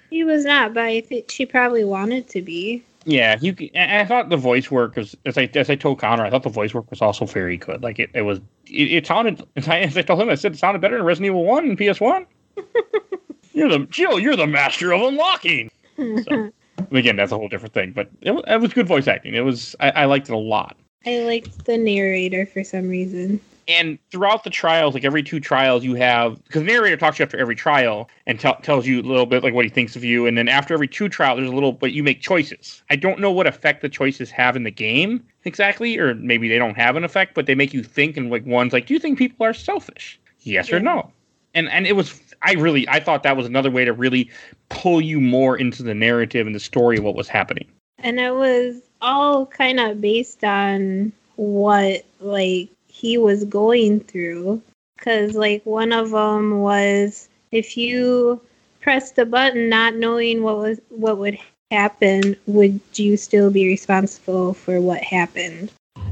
[0.10, 2.84] He was not, but I think she probably wanted to be.
[3.06, 3.56] Yeah, you.
[3.76, 6.24] I thought the voice work was as I as I told Connor.
[6.24, 7.84] I thought the voice work was also very good.
[7.84, 8.40] Like it, it was.
[8.68, 10.30] It, it sounded as I, as I told him.
[10.30, 12.26] I said it sounded better than Resident Evil One and PS One.
[13.54, 14.20] you're the Jill.
[14.20, 15.70] You're the master of unlocking.
[15.98, 16.52] So-
[16.92, 17.92] Again, that's a whole different thing.
[17.92, 19.36] But it, it was good voice acting.
[19.36, 19.76] It was.
[19.80, 20.76] I, I liked it a lot.
[21.06, 23.40] I liked the narrator for some reason.
[23.68, 27.22] And throughout the trials, like every two trials, you have because the narrator talks to
[27.22, 29.96] you after every trial and tell tells you a little bit like what he thinks
[29.96, 32.82] of you, and then after every two trials, there's a little, but you make choices.
[32.90, 36.58] I don't know what effect the choices have in the game exactly, or maybe they
[36.58, 38.18] don't have an effect, but they make you think.
[38.18, 40.20] And like one's like, do you think people are selfish?
[40.42, 41.12] Yes or no?
[41.54, 42.10] And and it was
[42.44, 44.30] I really I thought that was another way to really
[44.70, 47.68] pull you more into the narrative and the story of what was happening.
[48.00, 54.62] And it was all kind of based on what like he was going through
[54.98, 58.42] cuz like one of them was if you
[58.82, 61.38] pressed the button not knowing what was what would
[61.72, 65.72] happen, would you still be responsible for what happened?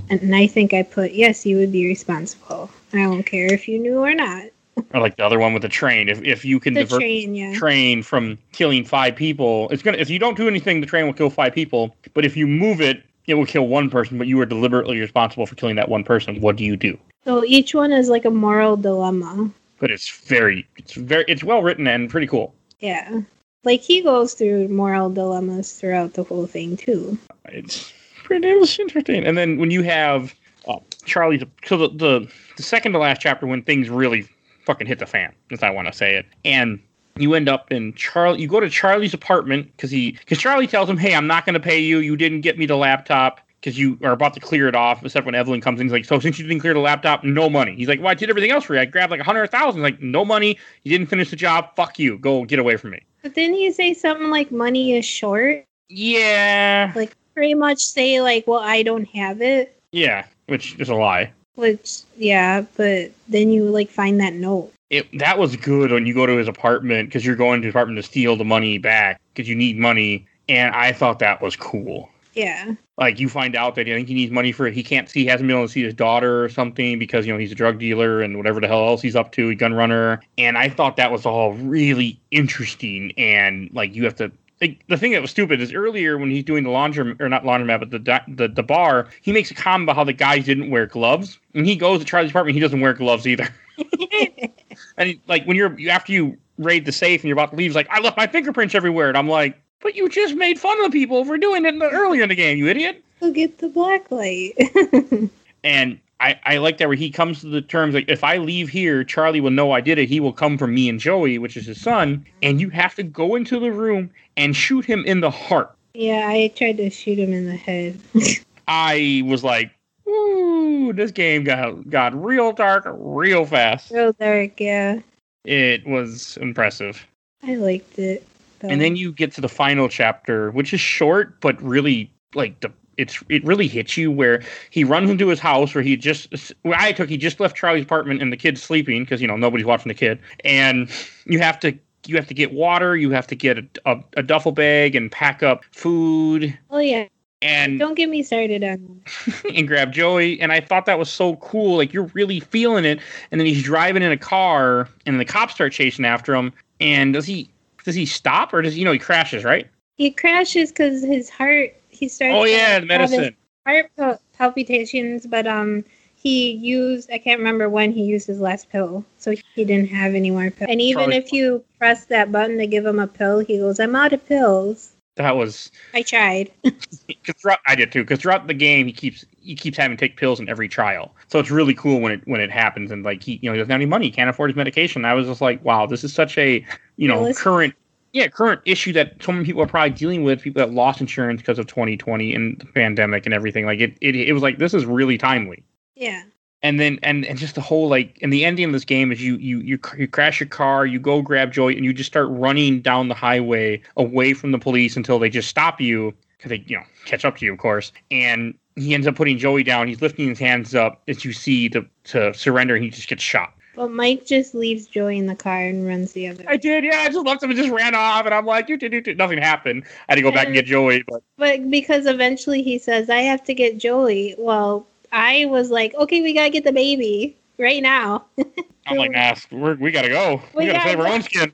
[0.10, 2.70] And I think I put yes, you would be responsible.
[2.94, 4.46] I don't care if you knew or not.
[4.94, 6.10] Or like the other one with the train.
[6.10, 7.54] If if you can The divert train, yeah.
[7.56, 9.70] train from killing five people.
[9.70, 11.96] It's gonna if you don't do anything, the train will kill five people.
[12.14, 14.18] But if you move it, it will kill one person.
[14.18, 16.42] But you are deliberately responsible for killing that one person.
[16.42, 16.98] What do you do?
[17.26, 19.52] So each one is like a moral dilemma.
[19.80, 22.54] But it's very, it's very, it's well written and pretty cool.
[22.80, 23.22] Yeah.
[23.64, 27.18] Like he goes through moral dilemmas throughout the whole thing too.
[27.46, 27.92] It's
[28.24, 29.26] pretty interesting.
[29.26, 30.34] And then when you have
[30.68, 34.28] uh, Charlie's, so the, the the second to last chapter when things really
[34.66, 36.80] fucking hit the fan, as I want to say it, and
[37.18, 38.42] you end up in Charlie.
[38.42, 41.54] You go to Charlie's apartment because he because Charlie tells him, "Hey, I'm not going
[41.56, 42.00] to pay you.
[42.00, 45.24] You didn't get me the laptop." Because you are about to clear it off, except
[45.24, 47.76] when Evelyn comes in, he's like, "So since you didn't clear the laptop, no money."
[47.76, 48.80] He's like, "Well, I did everything else for you.
[48.82, 49.84] I grabbed like a hundred thousand.
[49.84, 50.58] Like, no money.
[50.84, 51.76] You didn't finish the job.
[51.76, 52.18] Fuck you.
[52.18, 55.64] Go get away from me." But then you say something like money is short.
[55.90, 59.78] Yeah, Like pretty much say like, well, I don't have it.
[59.92, 61.32] yeah, which is a lie.
[61.56, 64.72] Which yeah, but then you like find that note.
[64.90, 67.72] it that was good when you go to his apartment because you're going to his
[67.74, 71.56] apartment to steal the money back because you need money and i thought that was
[71.56, 72.74] cool Yeah.
[72.98, 75.26] like you find out that i think he needs money for he can't see he
[75.28, 77.80] hasn't been able to see his daughter or something because you know he's a drug
[77.80, 80.96] dealer and whatever the hell else he's up to a gun runner and i thought
[80.98, 84.32] that was all really interesting and like you have to
[84.62, 87.44] like, the thing that was stupid is earlier when he's doing the laundry or not
[87.44, 90.70] laundromat but the, the the bar he makes a comment about how the guys didn't
[90.70, 93.50] wear gloves and he goes to charlie's apartment he doesn't wear gloves either
[94.98, 97.76] and like when you're after you raid the safe and you're about to leave, he's
[97.76, 99.10] like, I left my fingerprints everywhere.
[99.10, 101.80] And I'm like, but you just made fun of the people for doing it in
[101.80, 103.04] the, earlier in the game, you idiot.
[103.20, 104.54] Go get the black light.
[105.64, 108.70] And I, I like that where he comes to the terms like if I leave
[108.70, 110.08] here, Charlie will know I did it.
[110.08, 113.04] He will come for me and Joey, which is his son, and you have to
[113.04, 115.76] go into the room and shoot him in the heart.
[115.96, 118.00] Yeah, I tried to shoot him in the head.
[118.68, 119.72] I was like,
[120.08, 123.90] ooh, this game got got real dark real fast.
[123.92, 125.00] Real dark, yeah.
[125.44, 127.06] It was impressive.
[127.44, 128.28] I liked it.
[128.60, 128.68] though.
[128.68, 132.72] And then you get to the final chapter, which is short but really like the
[133.02, 136.80] it's it really hits you where he runs into his house where he just where
[136.80, 139.66] I took he just left Charlie's apartment and the kid's sleeping because you know nobody's
[139.66, 140.90] watching the kid and
[141.26, 141.78] you have to
[142.08, 145.12] you have to get water you have to get a, a, a duffel bag and
[145.12, 147.08] pack up food oh yeah,
[147.42, 149.02] and don't get me started on.
[149.56, 150.40] and grab Joey.
[150.40, 151.78] And I thought that was so cool.
[151.78, 153.00] Like you're really feeling it.
[153.32, 156.54] And then he's driving in a car, and the cops start chasing after him.
[156.80, 157.50] And does he
[157.84, 159.68] does he stop or does you know he crashes right?
[159.98, 161.76] He crashes because his heart.
[162.02, 162.36] He starts.
[162.36, 163.38] Oh yeah, to the his medicine.
[163.68, 165.86] Heart pal- palpitations, but um,
[166.16, 167.12] he used.
[167.12, 170.50] I can't remember when he used his last pill, so he didn't have any more
[170.50, 170.68] pills.
[170.72, 173.80] And even Probably- if you press that button to give him a pill, he goes,
[173.80, 176.50] "I'm out of pills." That was I tried.
[177.40, 178.02] throughout, I did too.
[178.02, 181.14] Because throughout the game, he keeps he keeps having to take pills in every trial.
[181.28, 182.90] So it's really cool when it when it happens.
[182.90, 185.06] And like he you know he doesn't have any money, he can't afford his medication.
[185.06, 187.44] I was just like, wow, this is such a you know Realistic.
[187.44, 187.76] current
[188.14, 190.42] yeah current issue that so many people are probably dealing with.
[190.42, 193.66] People that lost insurance because of 2020 and the pandemic and everything.
[193.66, 195.64] Like it it, it was like this is really timely.
[195.96, 196.24] Yeah.
[196.64, 199.22] and then and and just the whole like and the ending of this game is
[199.22, 202.28] you you you, you crash your car you go grab joey and you just start
[202.30, 206.64] running down the highway away from the police until they just stop you because they
[206.68, 209.88] you know catch up to you of course and he ends up putting joey down
[209.88, 213.24] he's lifting his hands up as you see to to surrender and he just gets
[213.24, 216.44] shot But Mike just leaves Joey in the car and runs the other.
[216.48, 218.78] i did yeah i just left him and just ran off and i'm like you
[218.78, 222.06] did you nothing happened i had to go back and get joey but But because
[222.06, 224.36] eventually he says, I have to get Joey.
[224.38, 228.26] Well, I was like, okay, we got to get the baby right now.
[228.86, 231.54] i'm like nah we're, we gotta go we, We gotta save our gotta own skin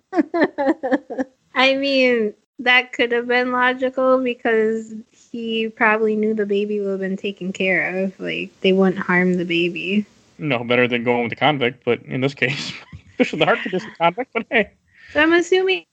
[1.55, 6.99] I mean, that could have been logical because he probably knew the baby would have
[6.99, 8.19] been taken care of.
[8.19, 10.05] Like, they wouldn't harm the baby.
[10.39, 12.73] No better than going with the convict but in this case
[13.11, 14.71] especially the heart condition convict but hey
[15.13, 15.85] So I'm assuming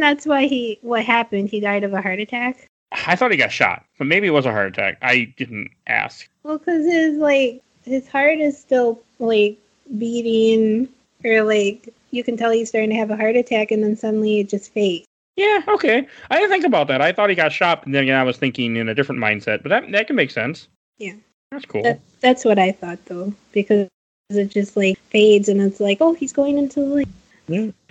[0.00, 1.48] that's why he, what happened.
[1.48, 2.68] He died of a heart attack.
[3.06, 4.98] I thought he got shot, but maybe it was a heart attack.
[5.02, 6.28] I didn't ask.
[6.42, 9.58] Well, because his, like, his heart is still, like,
[9.98, 10.88] beating,
[11.24, 14.40] or, like, you can tell he's starting to have a heart attack, and then suddenly
[14.40, 15.06] it just fades.
[15.36, 16.06] Yeah, okay.
[16.30, 17.00] I didn't think about that.
[17.00, 19.62] I thought he got shot, and then again, I was thinking in a different mindset.
[19.62, 20.68] But that that can make sense.
[20.98, 21.14] Yeah.
[21.52, 21.82] That's cool.
[21.82, 23.88] That, that's what I thought, though, because
[24.30, 27.08] it just, like, fades, and it's like, oh, he's going into the light.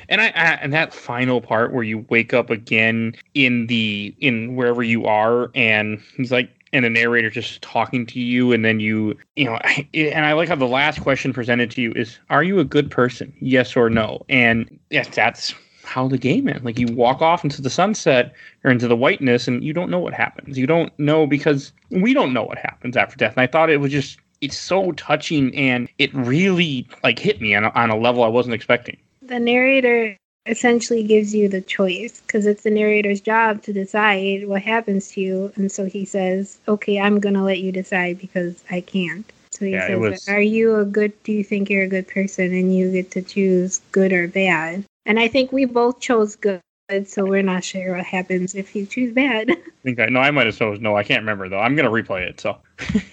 [0.10, 4.56] And I, I and that final part where you wake up again in the in
[4.56, 8.80] wherever you are, and he's like, and the narrator just talking to you, and then
[8.80, 9.56] you, you know,
[9.94, 12.90] and I like how the last question presented to you is, "Are you a good
[12.90, 13.34] person?
[13.40, 15.54] Yes or no?" And yes, that's
[15.92, 16.64] how the game ends.
[16.64, 18.34] Like you walk off into the sunset
[18.64, 20.58] or into the whiteness, and you don't know what happens.
[20.58, 23.34] You don't know because we don't know what happens after death.
[23.34, 24.18] And I thought it was just.
[24.42, 28.28] It's so touching, and it really like hit me on a, on a level I
[28.28, 28.98] wasn't expecting.
[29.22, 30.18] The narrator
[30.48, 35.22] essentially gives you the choice because it's the narrator's job to decide what happens to
[35.22, 35.54] you.
[35.56, 39.32] And so he says, okay, I'm going to let you decide because I can't.
[39.52, 42.08] So he Yeah, says, was- are you a good, do you think you're a good
[42.08, 42.46] person?
[42.52, 44.84] And you get to choose good or bad.
[45.06, 46.62] And I think we both chose good.
[47.06, 49.50] So we're not sure what happens if you choose bad.
[49.52, 50.96] I think I no, I might have chose no.
[50.96, 51.60] I can't remember though.
[51.60, 52.42] I'm gonna replay it.
[52.42, 52.58] So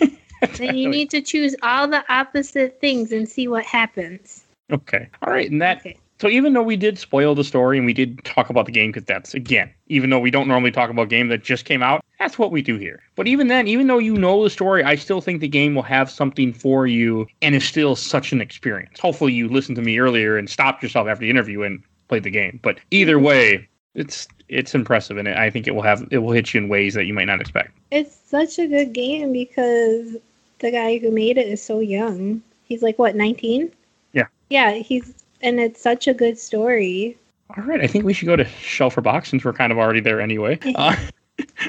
[0.56, 4.44] then you need to choose all the opposite things and see what happens.
[4.72, 5.08] okay.
[5.22, 5.98] All right, and that Okay.
[6.20, 8.90] So even though we did spoil the story and we did talk about the game
[8.90, 12.04] because that's again, even though we don't normally talk about game that just came out,
[12.18, 13.02] that's what we do here.
[13.14, 15.82] But even then, even though you know the story, I still think the game will
[15.82, 18.98] have something for you and is still such an experience.
[18.98, 22.30] Hopefully, you listened to me earlier and stopped yourself after the interview and played the
[22.30, 22.58] game.
[22.62, 26.54] But either way, it's it's impressive and I think it will have it will hit
[26.54, 27.76] you in ways that you might not expect.
[27.90, 30.16] It's such a good game because
[30.58, 32.42] the guy who made it is so young.
[32.64, 33.72] He's like what, 19?
[34.12, 34.26] Yeah.
[34.50, 37.16] Yeah, he's and it's such a good story.
[37.56, 39.78] All right, I think we should go to shelf or box since we're kind of
[39.78, 40.58] already there anyway.
[40.74, 40.96] Uh,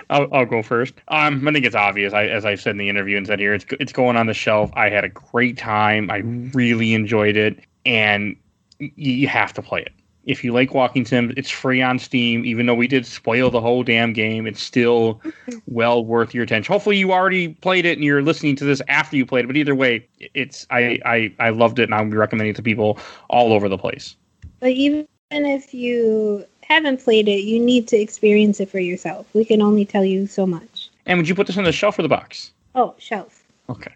[0.10, 0.96] I'll, I'll go first.
[1.10, 2.12] Um, I think it's obvious.
[2.12, 4.34] I, as I said in the interview and said here, it's it's going on the
[4.34, 4.72] shelf.
[4.74, 6.10] I had a great time.
[6.10, 6.18] I
[6.56, 8.36] really enjoyed it, and
[8.80, 9.92] y- you have to play it.
[10.30, 12.46] If you like walking sims, it's free on Steam.
[12.46, 15.20] Even though we did spoil the whole damn game, it's still
[15.66, 16.72] well worth your attention.
[16.72, 19.48] Hopefully, you already played it and you're listening to this after you played it.
[19.48, 23.00] But either way, it's I I, I loved it, and I'm recommending it to people
[23.28, 24.16] all over the place.
[24.60, 29.26] But even if you haven't played it, you need to experience it for yourself.
[29.34, 30.92] We can only tell you so much.
[31.08, 32.52] And would you put this on the shelf or the box?
[32.76, 33.44] Oh, shelf.
[33.68, 33.96] Okay.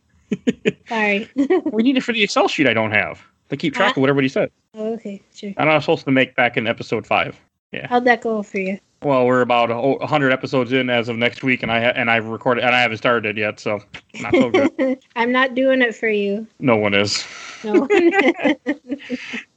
[0.89, 1.29] Sorry.
[1.71, 3.23] we need it for the Excel sheet I don't have
[3.53, 4.51] to keep track of what everybody said.
[4.75, 5.53] Oh, okay, sure.
[5.57, 7.39] And I was supposed to make back in episode five.
[7.71, 7.87] Yeah.
[7.87, 8.79] How'd that go for you?
[9.01, 12.09] Well, we're about a hundred episodes in as of next week, and I ha- and
[12.09, 13.81] I've recorded and I haven't started it yet, so
[14.21, 14.99] not so good.
[15.15, 16.47] I'm not doing it for you.
[16.59, 17.25] no one is.
[17.63, 17.81] No.
[17.81, 17.89] one.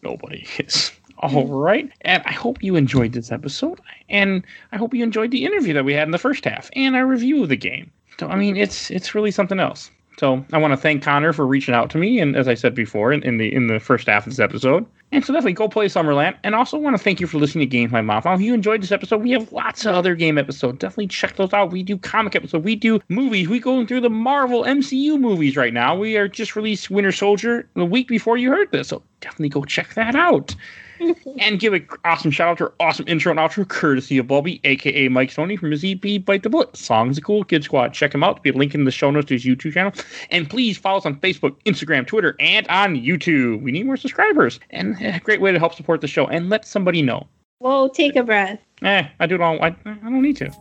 [0.03, 0.93] Nobody is.
[1.19, 1.91] All right.
[2.03, 3.81] And I hope you enjoyed this episode.
[4.09, 6.95] And I hope you enjoyed the interview that we had in the first half and
[6.95, 7.91] our review of the game.
[8.19, 9.91] So, I mean, it's it's really something else.
[10.19, 12.75] So I want to thank Connor for reaching out to me, and as I said
[12.75, 14.87] before, in, in the in the first half of this episode.
[15.13, 16.37] And so definitely go play Summerland.
[16.43, 18.01] And also want to thank you for listening to Games My.
[18.01, 20.79] Now, if you enjoyed this episode, we have lots of other game episodes.
[20.79, 21.71] Definitely check those out.
[21.71, 22.65] We do comic episodes.
[22.65, 23.49] We do movies.
[23.49, 25.95] We go through the Marvel MCU movies right now.
[25.95, 28.89] We are just released Winter Soldier the week before you heard this.
[28.89, 30.55] So definitely go check that out
[31.39, 34.61] and give an awesome shout out to our awesome intro and outro courtesy of Bulby,
[34.65, 36.77] aka Mike Stoney from his EP Bite the Bullet.
[36.77, 37.93] Songs are cool, Kid Squad.
[37.93, 38.37] Check him out.
[38.37, 39.93] There'll be a link in the show notes to his YouTube channel.
[40.31, 43.63] And please follow us on Facebook, Instagram, Twitter, and on YouTube.
[43.63, 44.61] We need more subscribers.
[44.71, 47.27] And a great way to help support the show and let somebody know.
[47.59, 48.61] Whoa, take a breath.
[48.83, 49.63] Eh, I do it all.
[49.63, 50.51] I, I don't need to.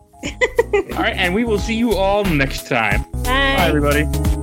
[0.93, 3.03] all right, and we will see you all next time.
[3.11, 3.67] Bye, Bye.
[3.67, 4.34] everybody.